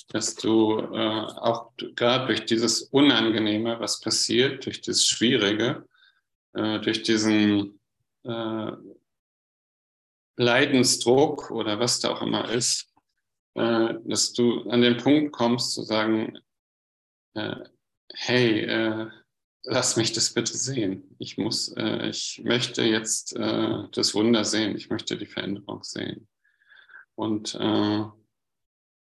[0.09, 5.87] dass du äh, auch gerade durch dieses Unangenehme, was passiert, durch das Schwierige,
[6.55, 7.79] äh, durch diesen
[8.25, 8.73] äh,
[10.37, 12.93] Leidensdruck oder was da auch immer ist,
[13.55, 16.39] äh, dass du an den Punkt kommst zu sagen,
[17.35, 17.57] äh,
[18.15, 19.11] hey, äh,
[19.65, 21.15] lass mich das bitte sehen.
[21.19, 24.77] Ich muss, äh, ich möchte jetzt äh, das Wunder sehen.
[24.77, 26.29] Ich möchte die Veränderung sehen.
[27.15, 28.05] Und äh,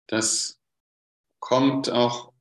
[0.09, 0.61] das
[1.39, 2.33] kommt auch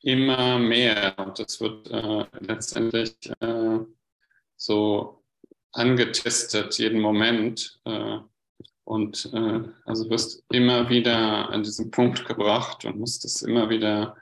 [0.00, 3.78] immer mehr und das wird äh, letztendlich äh,
[4.56, 5.24] so
[5.72, 8.18] angetestet jeden Moment äh,
[8.84, 14.16] und äh, also wirst immer wieder an diesen Punkt gebracht und musst es immer wieder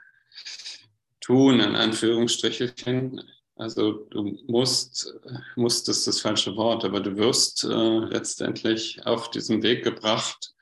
[1.27, 3.21] tun, in Anführungsstrichelchen.
[3.55, 5.13] Also du musst,
[5.55, 10.53] musst ist das falsche Wort, aber du wirst äh, letztendlich auf diesen Weg gebracht,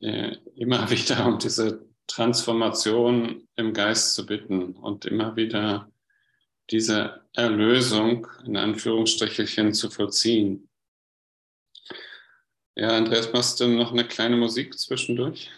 [0.00, 5.90] äh, immer wieder um diese Transformation im Geist zu bitten und immer wieder
[6.70, 10.68] diese Erlösung in Anführungsstrichelchen zu vollziehen.
[12.74, 15.50] Ja, Andreas, machst du noch eine kleine Musik zwischendurch?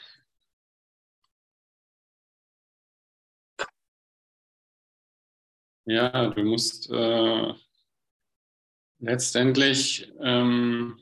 [5.86, 7.52] Ja, du musst äh,
[9.00, 10.98] letztendlich ähm,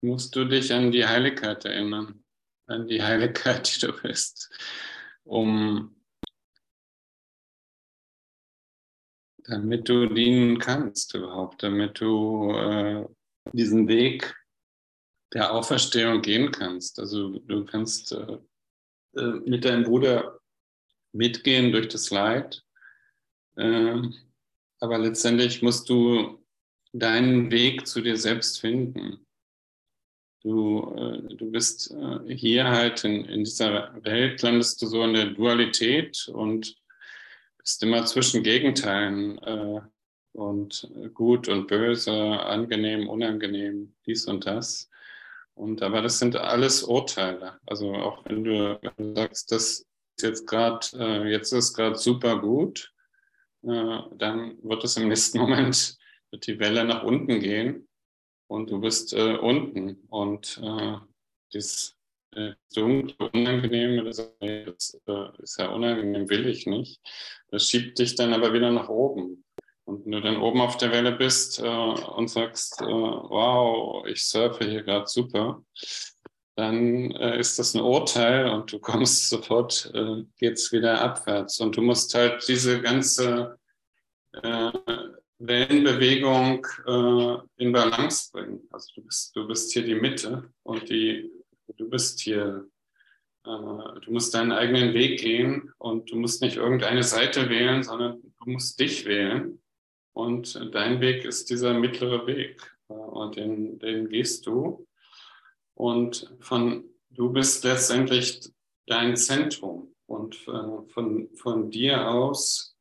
[0.00, 2.24] musst du dich an die Heiligkeit erinnern,
[2.66, 4.50] an die Heiligkeit, die du bist,
[5.24, 5.96] um
[9.44, 13.04] damit du dienen kannst überhaupt, damit du äh,
[13.52, 14.32] diesen Weg
[15.32, 17.00] der Auferstehung gehen kannst.
[17.00, 18.38] Also du kannst äh,
[19.16, 20.38] äh mit deinem Bruder
[21.12, 22.64] mitgehen durch das Leid
[23.56, 26.42] aber letztendlich musst du
[26.92, 29.26] deinen Weg zu dir selbst finden.
[30.42, 35.14] Du, äh, du bist äh, hier halt in, in dieser Welt, landest du so in
[35.14, 36.76] der Dualität und
[37.58, 39.80] bist immer zwischen Gegenteilen äh,
[40.32, 44.90] und gut und böse, angenehm, unangenehm, dies und das.
[45.54, 47.60] Und aber das sind alles Urteile.
[47.66, 52.40] Also auch wenn du, wenn du sagst, das ist jetzt gerade, jetzt ist gerade super
[52.40, 52.91] gut, äh,
[53.62, 55.96] dann wird es im nächsten Moment,
[56.30, 57.88] wird die Welle nach unten gehen
[58.48, 60.04] und du bist äh, unten.
[60.08, 60.96] Und äh,
[61.52, 61.96] das
[62.34, 67.00] äh, dunkle, unangenehme, das, äh, ist ja unangenehm, will ich nicht.
[67.48, 69.44] Das schiebt dich dann aber wieder nach oben.
[69.84, 74.24] Und wenn du dann oben auf der Welle bist äh, und sagst, äh, wow, ich
[74.24, 75.64] surfe hier gerade super,
[76.54, 81.60] dann äh, ist das ein Urteil und du kommst sofort, äh, geht's wieder abwärts.
[81.60, 83.58] Und du musst halt diese ganze
[84.32, 84.72] äh,
[85.38, 88.60] Wellenbewegung äh, in Balance bringen.
[88.70, 91.30] Also du bist, du bist hier die Mitte und die,
[91.76, 92.68] du bist hier,
[93.44, 98.22] äh, du musst deinen eigenen Weg gehen und du musst nicht irgendeine Seite wählen, sondern
[98.22, 99.58] du musst dich wählen.
[100.14, 102.60] Und dein Weg ist dieser mittlere Weg.
[102.88, 104.86] Äh, und den, den gehst du.
[105.82, 108.48] Und von, du bist letztendlich
[108.86, 109.92] dein Zentrum.
[110.06, 112.76] Und äh, von, von dir aus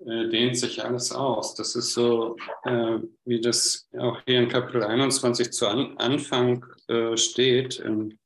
[0.00, 1.54] äh, dehnt sich alles aus.
[1.54, 7.16] Das ist so, äh, wie das auch hier in Kapitel 21 zu an, Anfang äh,
[7.16, 8.18] steht, in,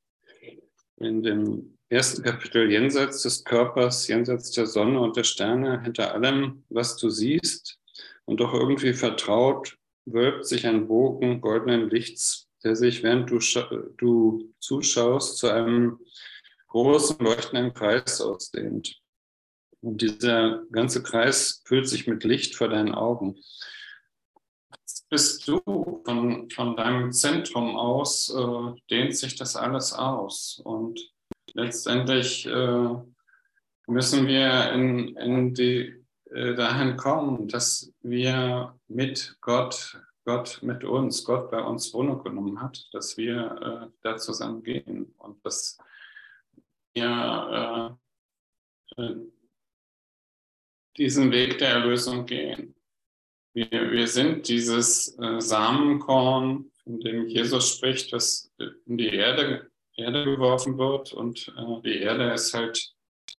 [0.97, 6.65] in dem ersten Kapitel jenseits des Körpers, jenseits der Sonne und der Sterne, hinter allem,
[6.67, 7.79] was du siehst
[8.25, 13.39] und doch irgendwie vertraut, wölbt sich ein Bogen goldenen Lichts, der sich, während du,
[13.97, 15.99] du zuschaust, zu einem
[16.67, 18.99] großen leuchtenden Kreis ausdehnt.
[19.81, 23.35] Und dieser ganze Kreis füllt sich mit Licht vor deinen Augen.
[24.81, 25.61] Jetzt bist du
[26.03, 30.59] von, von deinem Zentrum aus, äh, dehnt sich das alles aus.
[30.63, 30.99] Und
[31.53, 32.95] letztendlich äh,
[33.87, 35.97] müssen wir in, in die,
[36.31, 42.61] äh, dahin kommen, dass wir mit Gott, Gott mit uns, Gott bei uns Wohnung genommen
[42.61, 45.77] hat, dass wir äh, da zusammen gehen und dass
[46.93, 47.97] wir
[48.97, 49.15] äh, äh,
[50.97, 52.75] diesen Weg der Erlösung gehen.
[53.53, 58.51] Wir, wir sind dieses äh, Samenkorn, von dem Jesus spricht, das
[58.85, 61.13] in die Erde, Erde geworfen wird.
[61.13, 62.93] Und äh, die Erde ist halt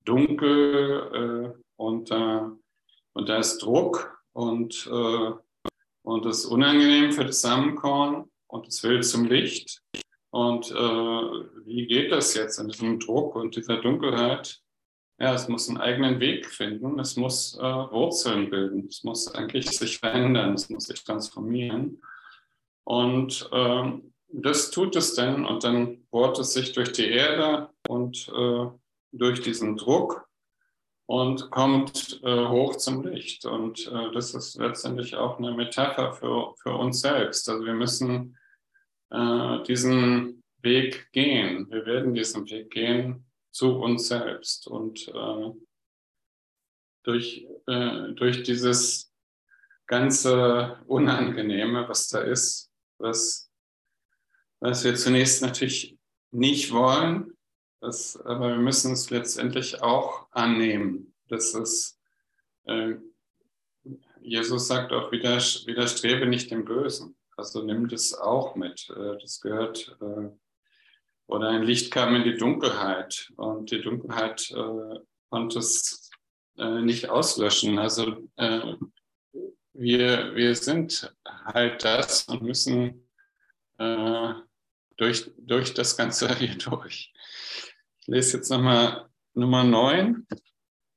[0.06, 4.88] dunkel äh, und, und da ist Druck und,
[6.08, 9.82] und es ist unangenehm für das Samenkorn und es will zum Licht.
[10.30, 14.58] Und äh, wie geht das jetzt in diesem Druck und dieser Dunkelheit?
[15.20, 19.68] Ja, es muss einen eigenen Weg finden, es muss äh, Wurzeln bilden, es muss eigentlich
[19.70, 22.00] sich verändern, es muss sich transformieren.
[22.84, 28.28] Und ähm, das tut es dann und dann bohrt es sich durch die Erde und
[28.34, 28.66] äh,
[29.12, 30.27] durch diesen Druck
[31.08, 33.46] und kommt äh, hoch zum Licht.
[33.46, 37.48] Und äh, das ist letztendlich auch eine Metapher für, für uns selbst.
[37.48, 38.36] Also wir müssen
[39.10, 41.66] äh, diesen Weg gehen.
[41.70, 44.66] Wir werden diesen Weg gehen zu uns selbst.
[44.66, 45.50] Und äh,
[47.04, 49.10] durch, äh, durch dieses
[49.86, 53.50] ganze Unangenehme, was da ist, was,
[54.60, 55.96] was wir zunächst natürlich
[56.32, 57.32] nicht wollen,
[57.80, 61.14] das, aber wir müssen es letztendlich auch annehmen.
[61.28, 61.98] Das ist,
[62.64, 62.94] äh,
[64.20, 67.16] Jesus sagt auch, widerstrebe nicht dem Bösen.
[67.36, 68.90] Also nimm das auch mit.
[68.90, 70.28] Äh, das gehört, äh,
[71.28, 74.98] oder ein Licht kam in die Dunkelheit und die Dunkelheit äh,
[75.30, 76.10] konnte es
[76.56, 77.78] äh, nicht auslöschen.
[77.78, 78.74] Also äh,
[79.74, 81.14] wir, wir sind
[81.44, 83.04] halt das und müssen
[84.96, 87.12] durch, durch das Ganze hier durch.
[88.08, 90.26] Ich lese jetzt nochmal Nummer 9.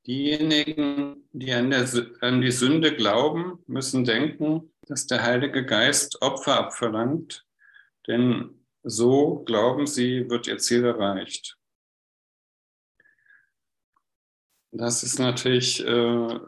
[0.07, 1.85] Diejenigen, die an, der,
[2.21, 7.45] an die Sünde glauben, müssen denken, dass der Heilige Geist Opfer abverlangt,
[8.07, 11.57] denn so glauben sie, wird ihr Ziel erreicht.
[14.71, 16.39] Das ist natürlich, äh,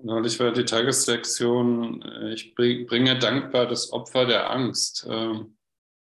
[0.00, 5.06] neulich war die Tagessektion, äh, ich bringe dankbar das Opfer der Angst.
[5.06, 5.44] Äh,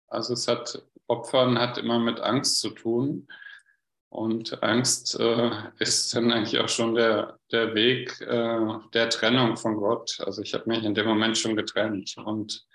[0.07, 3.27] also es hat, Opfern hat immer mit Angst zu tun.
[4.09, 9.75] Und Angst äh, ist dann eigentlich auch schon der, der Weg äh, der Trennung von
[9.75, 10.17] Gott.
[10.21, 12.15] Also ich habe mich in dem Moment schon getrennt.
[12.17, 12.65] Und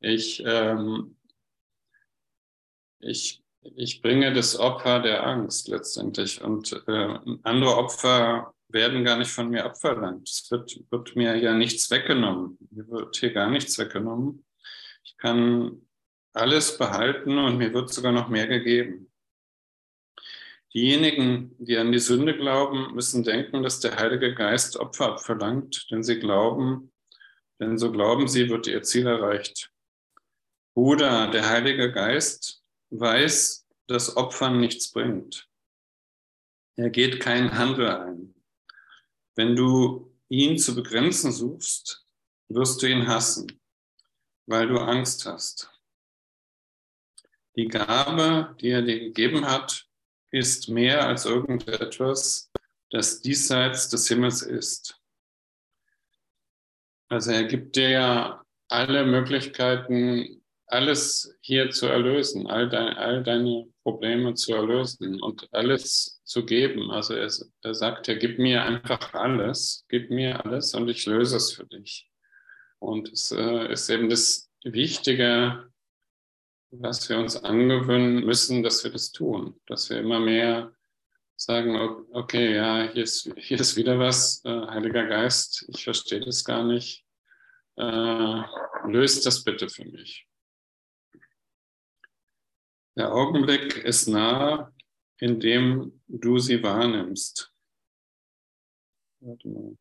[0.00, 1.16] ich, ähm,
[2.98, 3.44] ich
[3.76, 6.42] ich bringe das Opfer der Angst letztendlich.
[6.42, 10.28] Und äh, andere Opfer werden gar nicht von mir abverlangt.
[10.28, 12.58] Es wird, wird mir ja nichts weggenommen.
[12.70, 14.44] Mir wird hier gar nichts weggenommen.
[15.02, 15.83] Ich kann
[16.34, 19.10] alles behalten und mir wird sogar noch mehr gegeben.
[20.74, 26.02] Diejenigen, die an die Sünde glauben, müssen denken, dass der Heilige Geist Opfer abverlangt, denn
[26.02, 26.92] sie glauben,
[27.60, 29.70] denn so glauben sie, wird ihr Ziel erreicht.
[30.74, 35.48] Bruder, der Heilige Geist weiß, dass Opfern nichts bringt.
[36.74, 38.34] Er geht keinen Handel ein.
[39.36, 42.04] Wenn du ihn zu begrenzen suchst,
[42.48, 43.60] wirst du ihn hassen,
[44.46, 45.73] weil du Angst hast.
[47.56, 49.86] Die Gabe, die er dir gegeben hat,
[50.30, 52.50] ist mehr als irgendetwas,
[52.90, 55.00] das diesseits des Himmels ist.
[57.08, 63.66] Also er gibt dir ja alle Möglichkeiten, alles hier zu erlösen, all, dein, all deine
[63.82, 66.90] Probleme zu erlösen und alles zu geben.
[66.90, 67.30] Also er,
[67.62, 71.66] er sagt ja, gib mir einfach alles, gib mir alles und ich löse es für
[71.66, 72.10] dich.
[72.80, 75.70] Und es äh, ist eben das Wichtige,
[76.80, 80.74] was wir uns angewöhnen müssen, dass wir das tun, dass wir immer mehr
[81.36, 81.76] sagen,
[82.12, 86.64] okay, ja, hier ist, hier ist wieder was, äh, Heiliger Geist, ich verstehe das gar
[86.64, 87.04] nicht,
[87.76, 88.42] äh,
[88.86, 90.26] löst das bitte für mich.
[92.96, 94.72] Der Augenblick ist nah,
[95.18, 97.52] in dem du sie wahrnimmst.
[99.20, 99.76] Warte mal.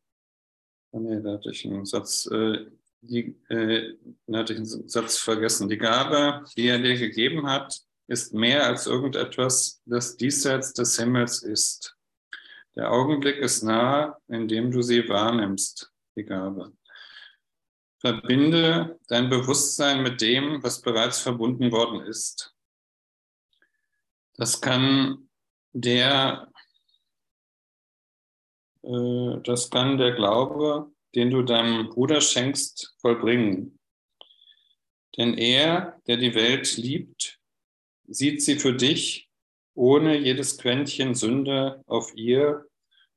[0.91, 2.65] Oh nee, da hatte ich einen Satz, äh,
[3.03, 3.97] die, äh,
[4.33, 5.69] hatte ich einen Satz vergessen.
[5.69, 11.43] Die Gabe, die er dir gegeben hat, ist mehr als irgendetwas, das diesseits des Himmels
[11.43, 11.95] ist.
[12.75, 16.73] Der Augenblick ist nah, in dem du sie wahrnimmst, die Gabe.
[17.99, 22.53] Verbinde dein Bewusstsein mit dem, was bereits verbunden worden ist.
[24.35, 25.29] Das kann
[25.71, 26.51] der,
[28.81, 33.79] äh, das kann der Glaube, den du deinem Bruder schenkst, vollbringen.
[35.17, 37.39] Denn er, der die Welt liebt,
[38.07, 39.29] sieht sie für dich
[39.75, 42.65] ohne jedes Quäntchen Sünde auf ihr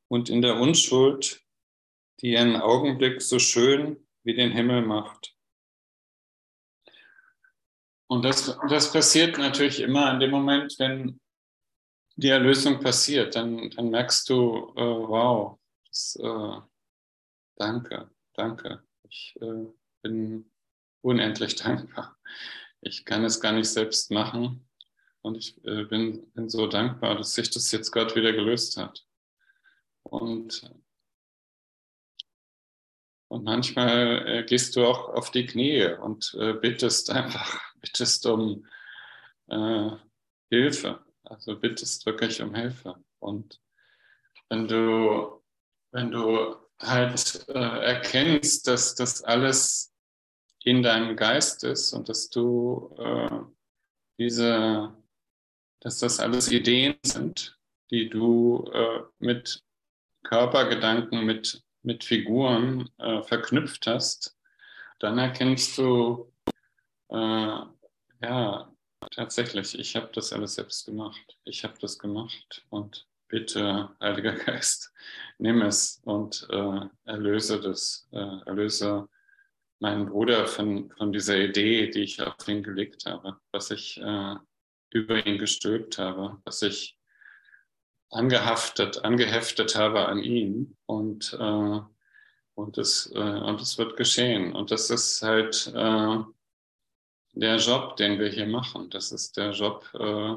[0.08, 1.42] und in der Unschuld,
[2.20, 5.34] die einen Augenblick so schön wie den Himmel macht.
[8.08, 11.20] Und das, das passiert natürlich immer in dem Moment, wenn
[12.14, 13.34] die Erlösung passiert.
[13.34, 16.60] Dann, dann merkst du, äh, wow, das, äh,
[17.56, 18.82] danke, danke.
[19.08, 19.66] Ich äh,
[20.02, 20.50] bin
[21.02, 22.16] unendlich dankbar.
[22.80, 24.68] Ich kann es gar nicht selbst machen.
[25.22, 29.04] Und ich äh, bin, bin so dankbar, dass sich das jetzt Gott wieder gelöst hat.
[30.04, 30.70] Und
[33.28, 38.66] und manchmal äh, gehst du auch auf die Knie und äh, bittest einfach, bittest um
[39.48, 39.90] äh,
[40.48, 41.04] Hilfe.
[41.24, 43.02] Also bittest wirklich um Hilfe.
[43.18, 43.60] Und
[44.48, 45.42] wenn du,
[45.90, 49.92] wenn du halt äh, erkennst, dass das alles
[50.64, 53.40] in deinem Geist ist und dass du äh,
[54.18, 54.94] diese,
[55.80, 57.58] dass das alles Ideen sind,
[57.90, 59.62] die du äh, mit
[60.24, 64.36] Körpergedanken, mit mit Figuren äh, verknüpft hast,
[64.98, 66.32] dann erkennst du,
[67.10, 67.60] äh,
[68.22, 68.72] ja,
[69.12, 71.38] tatsächlich, ich habe das alles selbst gemacht.
[71.44, 74.92] Ich habe das gemacht und bitte, Heiliger Geist,
[75.38, 79.08] nimm es und äh, erlöse das, äh, erlöse
[79.78, 84.34] meinen Bruder von, von dieser Idee, die ich auf ihn gelegt habe, was ich äh,
[84.90, 86.98] über ihn gestülpt habe, was ich
[88.10, 91.80] angehaftet, angeheftet habe an ihn und, äh,
[92.54, 94.54] und, es, äh, und es wird geschehen.
[94.54, 96.18] Und das ist halt äh,
[97.32, 98.88] der Job, den wir hier machen.
[98.90, 100.36] Das ist der Job, äh,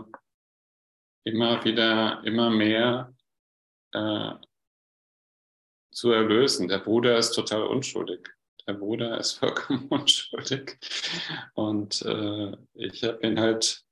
[1.23, 3.13] immer wieder, immer mehr
[3.93, 4.31] äh,
[5.91, 6.67] zu erlösen.
[6.67, 8.29] Der Bruder ist total unschuldig.
[8.67, 10.77] Der Bruder ist vollkommen unschuldig.
[11.53, 13.83] Und äh, ich habe ihn halt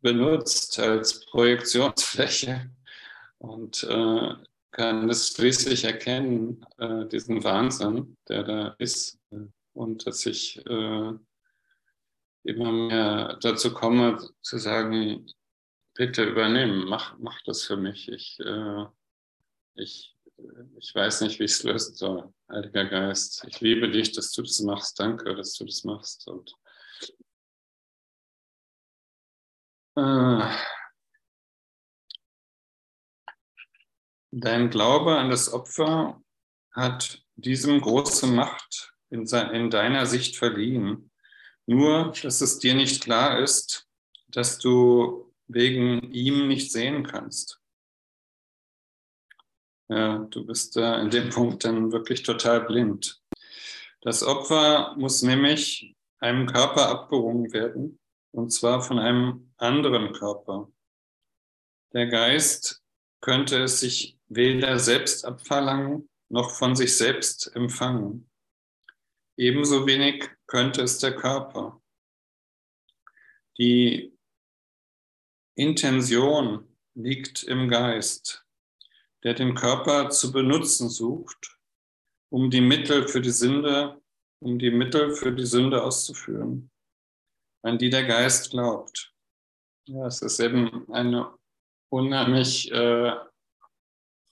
[0.00, 2.70] benutzt als Projektionsfläche
[3.38, 4.34] und äh,
[4.70, 9.18] kann das schließlich erkennen, äh, diesen Wahnsinn, der da ist.
[9.72, 11.12] Und dass ich äh,
[12.44, 15.26] immer mehr dazu komme, zu sagen,
[16.00, 18.08] bitte übernehmen, mach, mach das für mich.
[18.08, 18.86] Ich, äh,
[19.74, 20.16] ich,
[20.78, 22.32] ich weiß nicht, wie ich es lösen soll.
[22.48, 24.98] Heiliger Geist, ich liebe dich, dass du das machst.
[24.98, 26.26] Danke, dass du das machst.
[26.26, 26.56] Und
[29.96, 30.48] äh,
[34.30, 36.18] dein Glaube an das Opfer
[36.72, 41.10] hat diesem große Macht in, in deiner Sicht verliehen.
[41.66, 43.86] Nur, dass es dir nicht klar ist,
[44.28, 47.60] dass du wegen ihm nicht sehen kannst.
[49.88, 53.20] Ja, du bist da in dem Punkt dann wirklich total blind.
[54.02, 57.98] Das Opfer muss nämlich einem Körper abgerungen werden,
[58.32, 60.70] und zwar von einem anderen Körper.
[61.92, 62.82] Der Geist
[63.20, 68.30] könnte es sich weder selbst abverlangen noch von sich selbst empfangen.
[69.36, 71.82] Ebenso wenig könnte es der Körper.
[73.58, 74.16] Die
[75.54, 78.44] Intention liegt im Geist,
[79.22, 81.58] der den Körper zu benutzen sucht,
[82.30, 84.00] um die Mittel für die Sünde,
[84.40, 86.70] um die Mittel für die Sünde auszuführen,
[87.62, 89.12] an die der Geist glaubt.
[89.86, 91.32] Ja, es ist eben eine
[91.90, 93.12] unheimlich äh,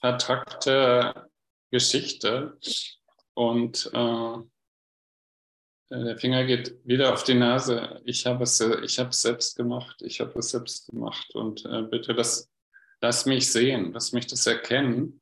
[0.00, 1.28] vertrackte
[1.70, 2.58] Geschichte
[3.34, 4.36] und äh,
[5.90, 8.00] der Finger geht wieder auf die Nase.
[8.04, 10.02] Ich habe es, äh, ich habe es selbst gemacht.
[10.02, 11.34] Ich habe es selbst gemacht.
[11.34, 12.50] Und äh, bitte lass,
[13.00, 15.20] lass mich sehen, lass mich das erkennen.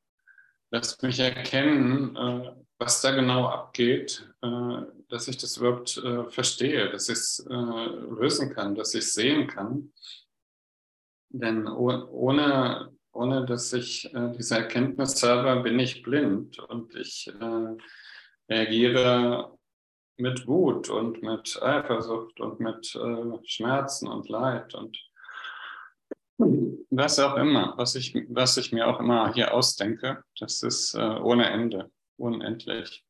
[0.70, 6.90] Lass mich erkennen, äh, was da genau abgeht, äh, dass ich das überhaupt äh, verstehe,
[6.90, 9.92] dass ich es lösen kann, dass ich es sehen kann.
[11.28, 17.30] Denn ohne, ohne dass ich diese Erkenntnis habe, bin ich blind und ich
[18.48, 19.55] reagiere
[20.18, 24.98] mit Wut und mit Eifersucht und mit äh, Schmerzen und Leid und
[26.90, 31.00] was auch immer, was ich, was ich mir auch immer hier ausdenke, das ist äh,
[31.00, 33.04] ohne Ende, unendlich.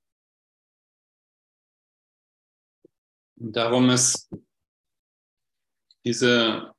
[3.37, 4.33] Darum ist
[6.05, 6.73] diese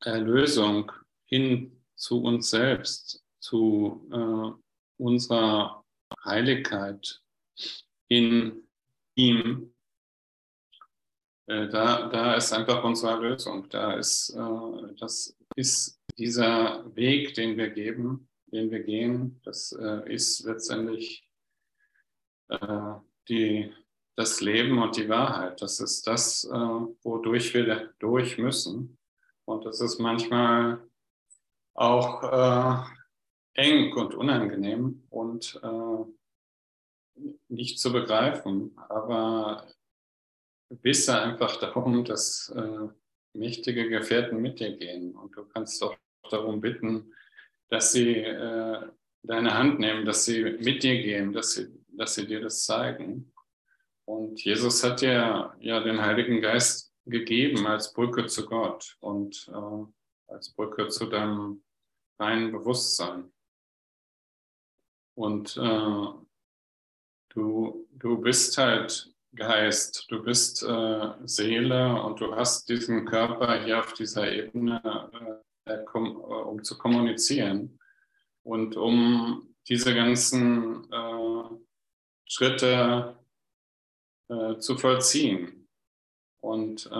[0.00, 0.90] Erlösung
[1.26, 5.84] hin zu uns selbst, zu äh, unserer
[6.24, 7.20] Heiligkeit,
[8.08, 8.68] in
[9.14, 9.72] ihm,
[11.46, 13.68] äh, da, da ist einfach unsere Lösung.
[13.68, 20.12] Da ist, äh, das ist dieser Weg, den wir geben, den wir gehen, das äh,
[20.12, 21.28] ist letztendlich
[23.30, 23.72] die,
[24.14, 25.62] das Leben und die Wahrheit.
[25.62, 28.98] Das ist das, wodurch wir durch müssen.
[29.46, 30.86] Und das ist manchmal
[31.72, 32.84] auch
[33.54, 35.58] eng und unangenehm und
[37.52, 39.66] nicht zu begreifen, aber
[40.68, 42.88] wisse einfach darum, dass äh,
[43.34, 45.96] mächtige Gefährten mit dir gehen und du kannst auch
[46.30, 47.12] darum bitten,
[47.68, 48.88] dass sie äh,
[49.22, 53.32] deine Hand nehmen, dass sie mit dir gehen, dass sie, dass sie dir das zeigen.
[54.04, 60.32] Und Jesus hat dir ja den Heiligen Geist gegeben als Brücke zu Gott und äh,
[60.32, 61.62] als Brücke zu deinem
[62.18, 63.32] reinen Bewusstsein.
[65.14, 66.31] Und äh,
[67.34, 73.78] Du, du bist halt Geist, du bist äh, Seele und du hast diesen Körper hier
[73.78, 75.10] auf dieser Ebene,
[75.64, 77.78] äh, um zu kommunizieren
[78.42, 81.44] und um diese ganzen äh,
[82.28, 83.16] Schritte
[84.28, 85.66] äh, zu vollziehen.
[86.42, 86.90] Und äh,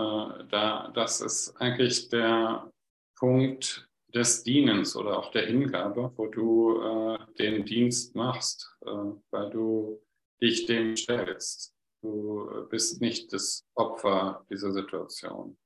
[0.49, 2.71] da, das ist eigentlich der
[3.15, 9.99] Punkt des Dienens oder auch der Hingabe, wo du äh, den Dienst machst, weil du
[10.41, 11.73] dich dem stellst.
[12.01, 15.57] Du bist nicht das Opfer dieser Situation.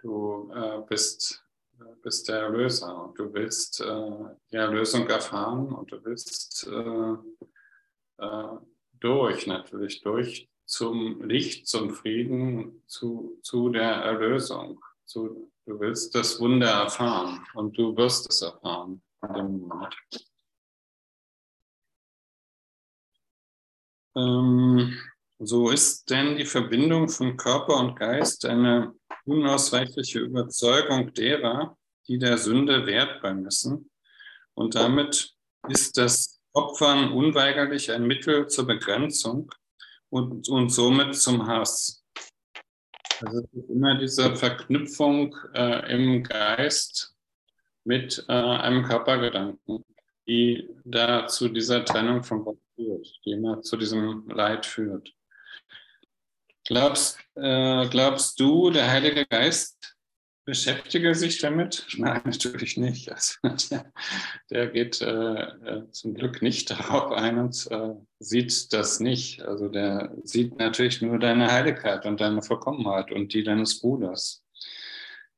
[0.00, 1.44] Du äh, bist
[2.02, 4.10] bist der Erlöser und du willst äh,
[4.50, 8.56] die Erlösung erfahren und du willst äh, äh,
[9.00, 14.80] durch, natürlich durch zum Licht, zum Frieden, zu, zu der Erlösung.
[15.04, 19.96] Zu, du willst das Wunder erfahren und du wirst es erfahren in dem Moment.
[24.18, 24.98] Ähm,
[25.38, 28.92] so ist denn die Verbindung von Körper und Geist eine
[29.24, 31.76] unausweichliche Überzeugung derer,
[32.08, 33.90] die der Sünde Wert beimessen.
[34.54, 35.34] Und damit
[35.68, 39.52] ist das Opfern unweigerlich ein Mittel zur Begrenzung
[40.08, 42.02] und, und somit zum Hass.
[43.20, 47.14] Also immer diese Verknüpfung äh, im Geist
[47.84, 49.84] mit äh, einem Körpergedanken,
[50.28, 55.12] die da zu dieser Trennung von Gott führt, die immer zu diesem Leid führt.
[56.64, 59.96] Glaubst, äh, glaubst du, der Heilige Geist
[60.44, 61.86] beschäftige sich damit?
[61.96, 63.10] Nein, natürlich nicht.
[63.10, 63.34] Also,
[63.70, 63.92] der,
[64.50, 69.42] der geht äh, äh, zum Glück nicht darauf ein und äh, sieht das nicht.
[69.42, 74.44] Also der sieht natürlich nur deine Heiligkeit und deine Vollkommenheit und die deines Bruders.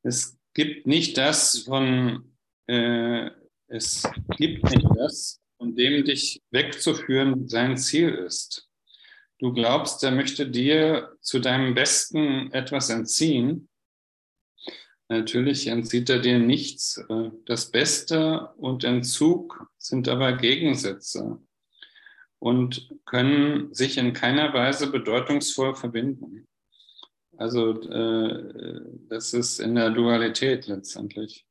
[0.03, 2.37] Es gibt nicht das von,
[2.67, 3.31] äh,
[3.71, 4.03] es
[4.37, 8.69] gibt nicht das, von dem dich wegzuführen sein Ziel ist.
[9.39, 13.69] Du glaubst, er möchte dir zu deinem Besten etwas entziehen.
[15.09, 17.03] Natürlich entzieht er dir nichts.
[17.47, 21.41] Das Beste und Entzug sind aber Gegensätze
[22.39, 26.49] und können sich in keiner Weise bedeutungsvoll verbinden.
[27.37, 31.47] Also äh, das ist in der Dualität letztendlich.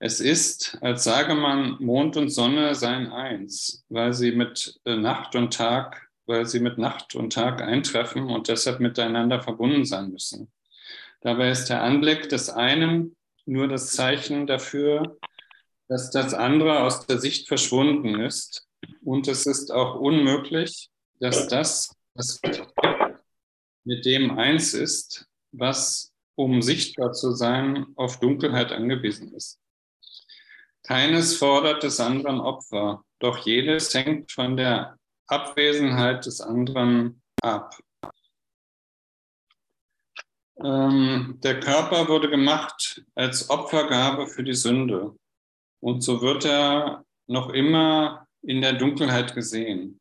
[0.00, 5.36] Es ist, als sage man, Mond und Sonne seien eins, weil sie mit äh, Nacht
[5.36, 10.50] und Tag weil sie mit Nacht und Tag eintreffen und deshalb miteinander verbunden sein müssen.
[11.22, 15.18] Dabei ist der Anblick des einen nur das Zeichen dafür,
[15.88, 18.68] dass das andere aus der Sicht verschwunden ist.
[19.02, 22.40] Und es ist auch unmöglich, dass das, was
[23.84, 29.59] mit dem eins ist, was, um sichtbar zu sein, auf Dunkelheit angewiesen ist.
[30.90, 37.78] Keines fordert des anderen Opfer, doch jedes hängt von der Abwesenheit des anderen ab.
[40.56, 45.16] Ähm, der Körper wurde gemacht als Opfergabe für die Sünde.
[45.78, 50.00] Und so wird er noch immer in der Dunkelheit gesehen.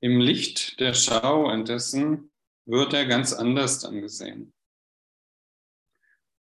[0.00, 2.32] Im Licht der Schau indessen
[2.64, 4.54] wird er ganz anders angesehen.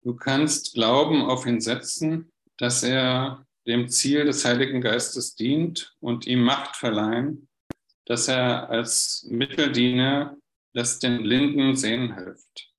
[0.00, 6.26] Du kannst Glauben auf ihn setzen, dass er dem Ziel des Heiligen Geistes dient und
[6.26, 7.48] ihm Macht verleihen,
[8.04, 10.36] dass er als Mitteldiener
[10.74, 12.72] das den Blinden sehen hilft.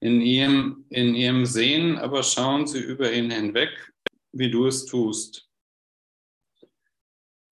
[0.00, 3.92] In ihrem, in ihrem Sehen aber schauen sie über ihn hinweg,
[4.32, 5.48] wie du es tust.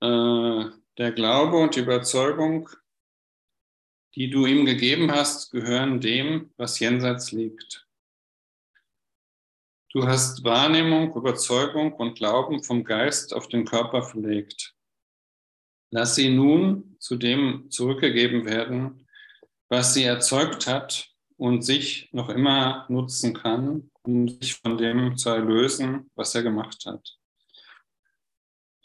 [0.00, 0.64] Äh,
[0.98, 2.68] der Glaube und die Überzeugung,
[4.14, 7.86] die du ihm gegeben hast, gehören dem, was jenseits liegt.
[9.92, 14.76] Du hast Wahrnehmung, Überzeugung und Glauben vom Geist auf den Körper verlegt.
[15.90, 19.08] Lass sie nun zu dem zurückgegeben werden,
[19.68, 25.30] was sie erzeugt hat und sich noch immer nutzen kann, um sich von dem zu
[25.30, 27.18] erlösen, was er gemacht hat.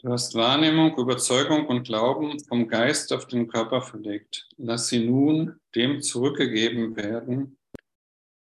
[0.00, 4.48] Du hast Wahrnehmung, Überzeugung und Glauben vom Geist auf den Körper verlegt.
[4.56, 7.60] Lass sie nun dem zurückgegeben werden,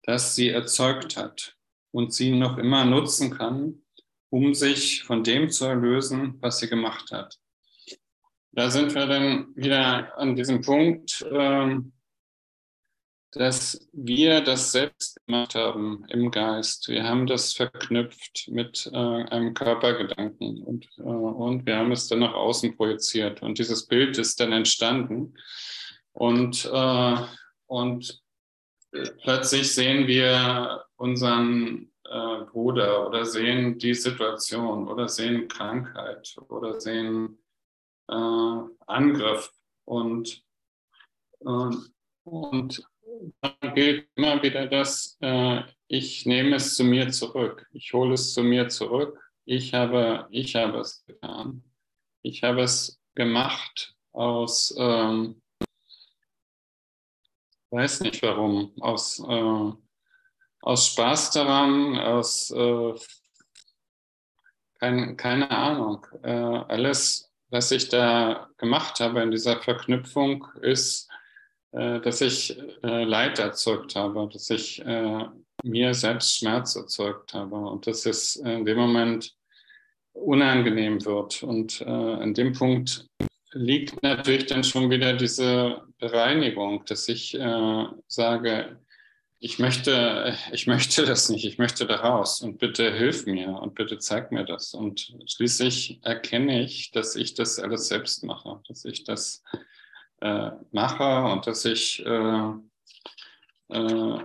[0.05, 1.59] das sie erzeugt hat
[1.95, 3.83] und sie noch immer nutzen kann,
[4.29, 7.39] um sich von dem zu erlösen, was sie gemacht hat.
[8.51, 11.93] Da sind wir dann wieder an diesem Punkt, ähm,
[13.31, 16.89] dass wir das selbst gemacht haben im Geist.
[16.89, 22.21] Wir haben das verknüpft mit äh, einem Körpergedanken und, äh, und wir haben es dann
[22.21, 23.41] nach außen projiziert.
[23.41, 25.35] Und dieses Bild ist dann entstanden.
[26.13, 27.17] Und, äh,
[27.67, 28.24] und
[29.23, 37.39] plötzlich sehen wir unseren äh, Bruder oder sehen die Situation oder sehen Krankheit oder sehen
[38.09, 38.15] äh,
[38.87, 39.51] Angriff
[39.85, 40.45] und,
[41.39, 41.93] und,
[42.25, 42.85] und
[43.41, 48.33] dann gilt immer wieder das, äh, ich nehme es zu mir zurück, ich hole es
[48.35, 51.65] zu mir zurück, ich habe, ich habe es getan,
[52.23, 55.43] ich habe es gemacht aus, ähm,
[57.75, 59.73] weiß nicht warum, aus, äh,
[60.63, 62.95] aus Spaß daran, aus äh,
[64.79, 66.07] kein, keine Ahnung.
[66.23, 71.11] Äh, alles, was ich da gemacht habe in dieser Verknüpfung, ist,
[71.73, 75.27] äh, dass ich äh, Leid erzeugt habe, dass ich äh,
[75.65, 79.35] mir selbst Schmerz erzeugt habe und dass es in dem Moment
[80.13, 81.43] unangenehm wird.
[81.43, 83.09] Und in dem Punkt
[83.55, 88.79] liegt natürlich dann schon wieder diese Bereinigung, dass ich äh, sage,
[89.39, 93.75] ich möchte, ich möchte das nicht, ich möchte da raus und bitte hilf mir und
[93.75, 94.75] bitte zeig mir das.
[94.75, 99.43] Und schließlich erkenne ich, dass ich das alles selbst mache, dass ich das
[100.21, 102.53] äh, mache und dass ich äh,
[103.69, 104.19] äh,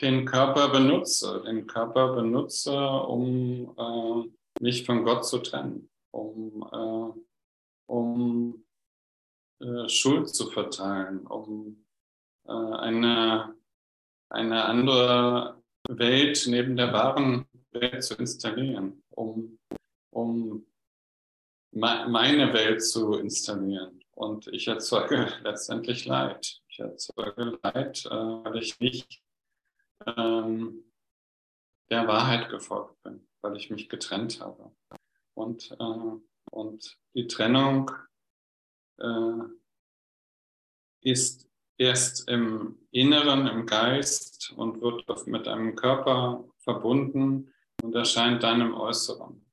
[0.00, 7.20] den Körper benutze, den Körper benutze, um äh, mich von Gott zu trennen, um, äh,
[7.86, 8.64] um
[9.60, 11.84] äh, Schuld zu verteilen, um
[12.46, 13.54] äh, eine,
[14.30, 19.58] eine andere Welt neben der wahren Welt zu installieren, um,
[20.10, 20.66] um
[21.72, 24.02] me meine Welt zu installieren.
[24.12, 26.60] Und ich erzeuge letztendlich Leid.
[26.68, 29.22] Ich erzeuge Leid, äh, weil ich nicht
[30.06, 30.84] ähm,
[31.90, 34.72] der Wahrheit gefolgt bin, weil ich mich getrennt habe.
[35.34, 36.20] Und, äh,
[36.50, 37.90] und die Trennung
[38.98, 39.44] äh,
[41.02, 48.60] ist erst im Inneren, im Geist und wird mit einem Körper verbunden und erscheint dann
[48.60, 49.44] im Äußeren.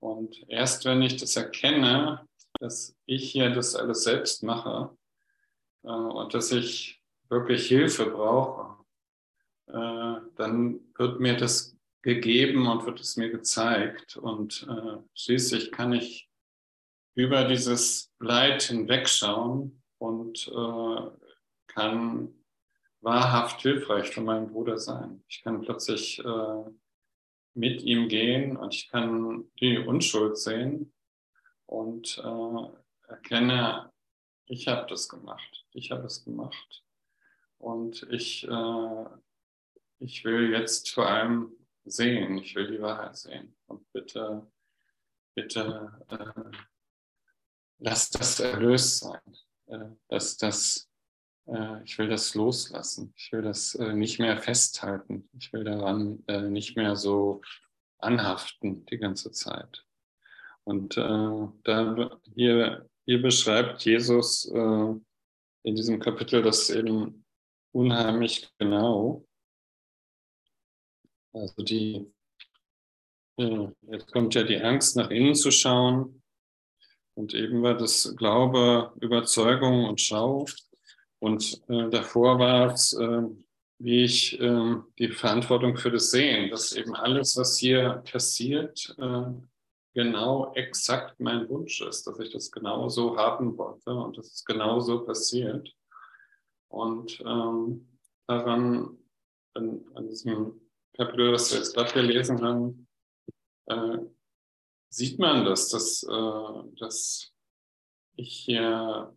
[0.00, 2.26] Und erst wenn ich das erkenne,
[2.58, 4.96] dass ich hier das alles selbst mache
[5.82, 8.84] äh, und dass ich wirklich Hilfe brauche,
[9.66, 11.75] äh, dann wird mir das
[12.06, 14.16] gegeben und wird es mir gezeigt.
[14.16, 16.30] Und äh, schließlich kann ich
[17.16, 21.10] über dieses Leid hinwegschauen und äh,
[21.66, 22.32] kann
[23.00, 25.24] wahrhaft hilfreich für meinen Bruder sein.
[25.26, 26.64] Ich kann plötzlich äh,
[27.54, 30.92] mit ihm gehen und ich kann die Unschuld sehen
[31.66, 33.90] und äh, erkenne,
[34.46, 36.84] ich habe das gemacht, ich habe es gemacht.
[37.58, 39.04] Und ich äh,
[39.98, 41.52] ich will jetzt vor allem
[41.86, 43.56] sehen, ich will die Wahrheit sehen.
[43.66, 44.46] Und bitte,
[45.34, 46.56] bitte, äh,
[47.78, 49.20] lass das erlöst sein.
[49.66, 50.88] Äh, dass das,
[51.46, 53.12] äh, ich will das loslassen.
[53.16, 55.28] Ich will das äh, nicht mehr festhalten.
[55.38, 57.42] Ich will daran äh, nicht mehr so
[57.98, 59.84] anhaften die ganze Zeit.
[60.64, 67.24] Und äh, da hier, hier beschreibt Jesus in diesem Kapitel das eben
[67.72, 69.26] unheimlich genau.
[71.36, 72.10] Also die,
[73.36, 76.22] jetzt kommt ja die Angst, nach innen zu schauen.
[77.14, 80.46] Und eben war das Glaube, Überzeugung und Schau.
[81.18, 83.22] Und äh, davor war es, äh,
[83.78, 89.32] wie ich äh, die Verantwortung für das Sehen, dass eben alles, was hier passiert, äh,
[89.94, 94.44] genau exakt mein Wunsch ist, dass ich das genau so haben wollte und dass es
[94.44, 95.74] genau so passiert.
[96.68, 97.88] Und ähm,
[98.26, 98.98] daran,
[99.54, 100.65] an, an diesem
[100.96, 102.88] Kapitel, was wir jetzt gerade gelesen haben,
[103.66, 103.98] äh,
[104.88, 107.34] sieht man das, dass, äh, dass
[108.16, 109.14] ich hier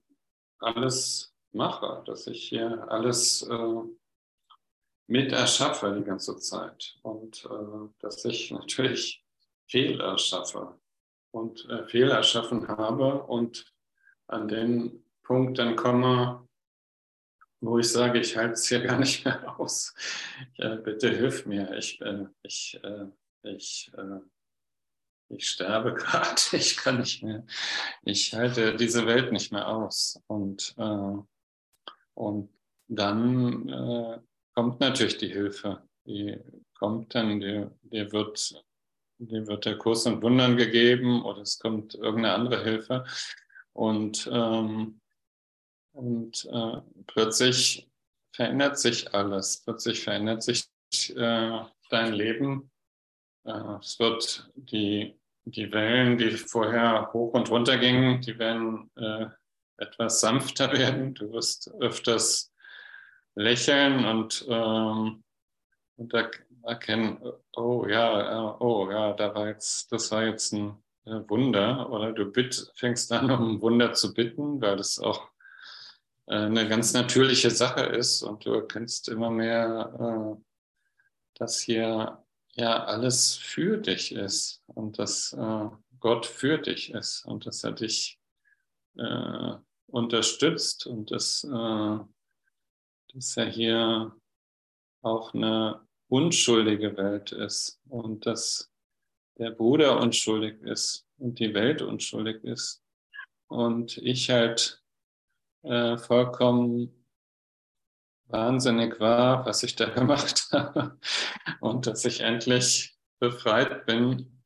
[0.59, 3.81] alles mache, dass ich hier alles äh,
[5.07, 9.23] mit erschaffe die ganze Zeit und äh, dass ich natürlich
[9.67, 10.77] Fehler schaffe
[11.31, 13.73] und äh, Fehler schaffen habe und
[14.27, 16.47] an den Punkt dann komme,
[17.61, 19.93] wo ich sage, ich halte es hier gar nicht mehr aus.
[20.55, 21.75] Ja, bitte hilf mir.
[21.77, 23.05] Ich, äh, ich, äh,
[23.43, 24.19] ich, äh,
[25.29, 26.41] ich sterbe gerade.
[26.53, 27.45] Ich kann nicht mehr.
[28.03, 30.21] Ich halte diese Welt nicht mehr aus.
[30.27, 31.17] Und, äh,
[32.15, 32.49] und
[32.87, 34.19] dann äh,
[34.55, 35.83] kommt natürlich die Hilfe.
[36.05, 36.37] Die
[36.73, 38.63] kommt dann, dir die wird,
[39.19, 43.05] die wird der Kurs und Wundern gegeben oder es kommt irgendeine andere Hilfe.
[43.73, 44.98] Und ähm,
[45.93, 47.89] und äh, plötzlich
[48.31, 49.61] verändert sich alles.
[49.63, 50.69] Plötzlich verändert sich
[51.15, 52.71] äh, dein Leben.
[53.45, 59.25] Äh, es wird die, die Wellen, die vorher hoch und runter gingen, die werden äh,
[59.77, 61.13] etwas sanfter werden.
[61.13, 62.53] Du wirst öfters
[63.35, 65.23] lächeln und, ähm,
[65.97, 66.13] und
[66.63, 67.19] erkennen,
[67.55, 71.89] oh ja, äh, oh ja, da war jetzt, das war jetzt ein äh, Wunder.
[71.89, 75.29] Oder du bitt, fängst an, um Wunder zu bitten, weil das auch
[76.35, 80.43] eine ganz natürliche Sache ist und du erkennst immer mehr, äh,
[81.35, 85.69] dass hier ja alles für dich ist und dass äh,
[85.99, 88.17] Gott für dich ist und dass er dich
[89.87, 91.41] unterstützt und dass,
[93.13, 94.13] dass er hier
[95.01, 98.71] auch eine unschuldige Welt ist und dass
[99.37, 102.83] der Bruder unschuldig ist und die Welt unschuldig ist
[103.47, 104.83] und ich halt
[105.63, 106.93] äh, vollkommen
[108.27, 110.97] wahnsinnig war, was ich da gemacht habe
[111.59, 114.43] und dass ich endlich befreit bin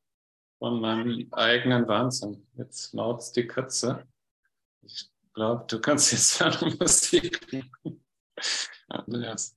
[0.58, 2.48] von meinem eigenen Wahnsinn.
[2.56, 4.08] Jetzt maut's die Katze.
[4.82, 7.46] Ich glaube, du kannst jetzt an Musik.
[8.88, 9.56] Andreas.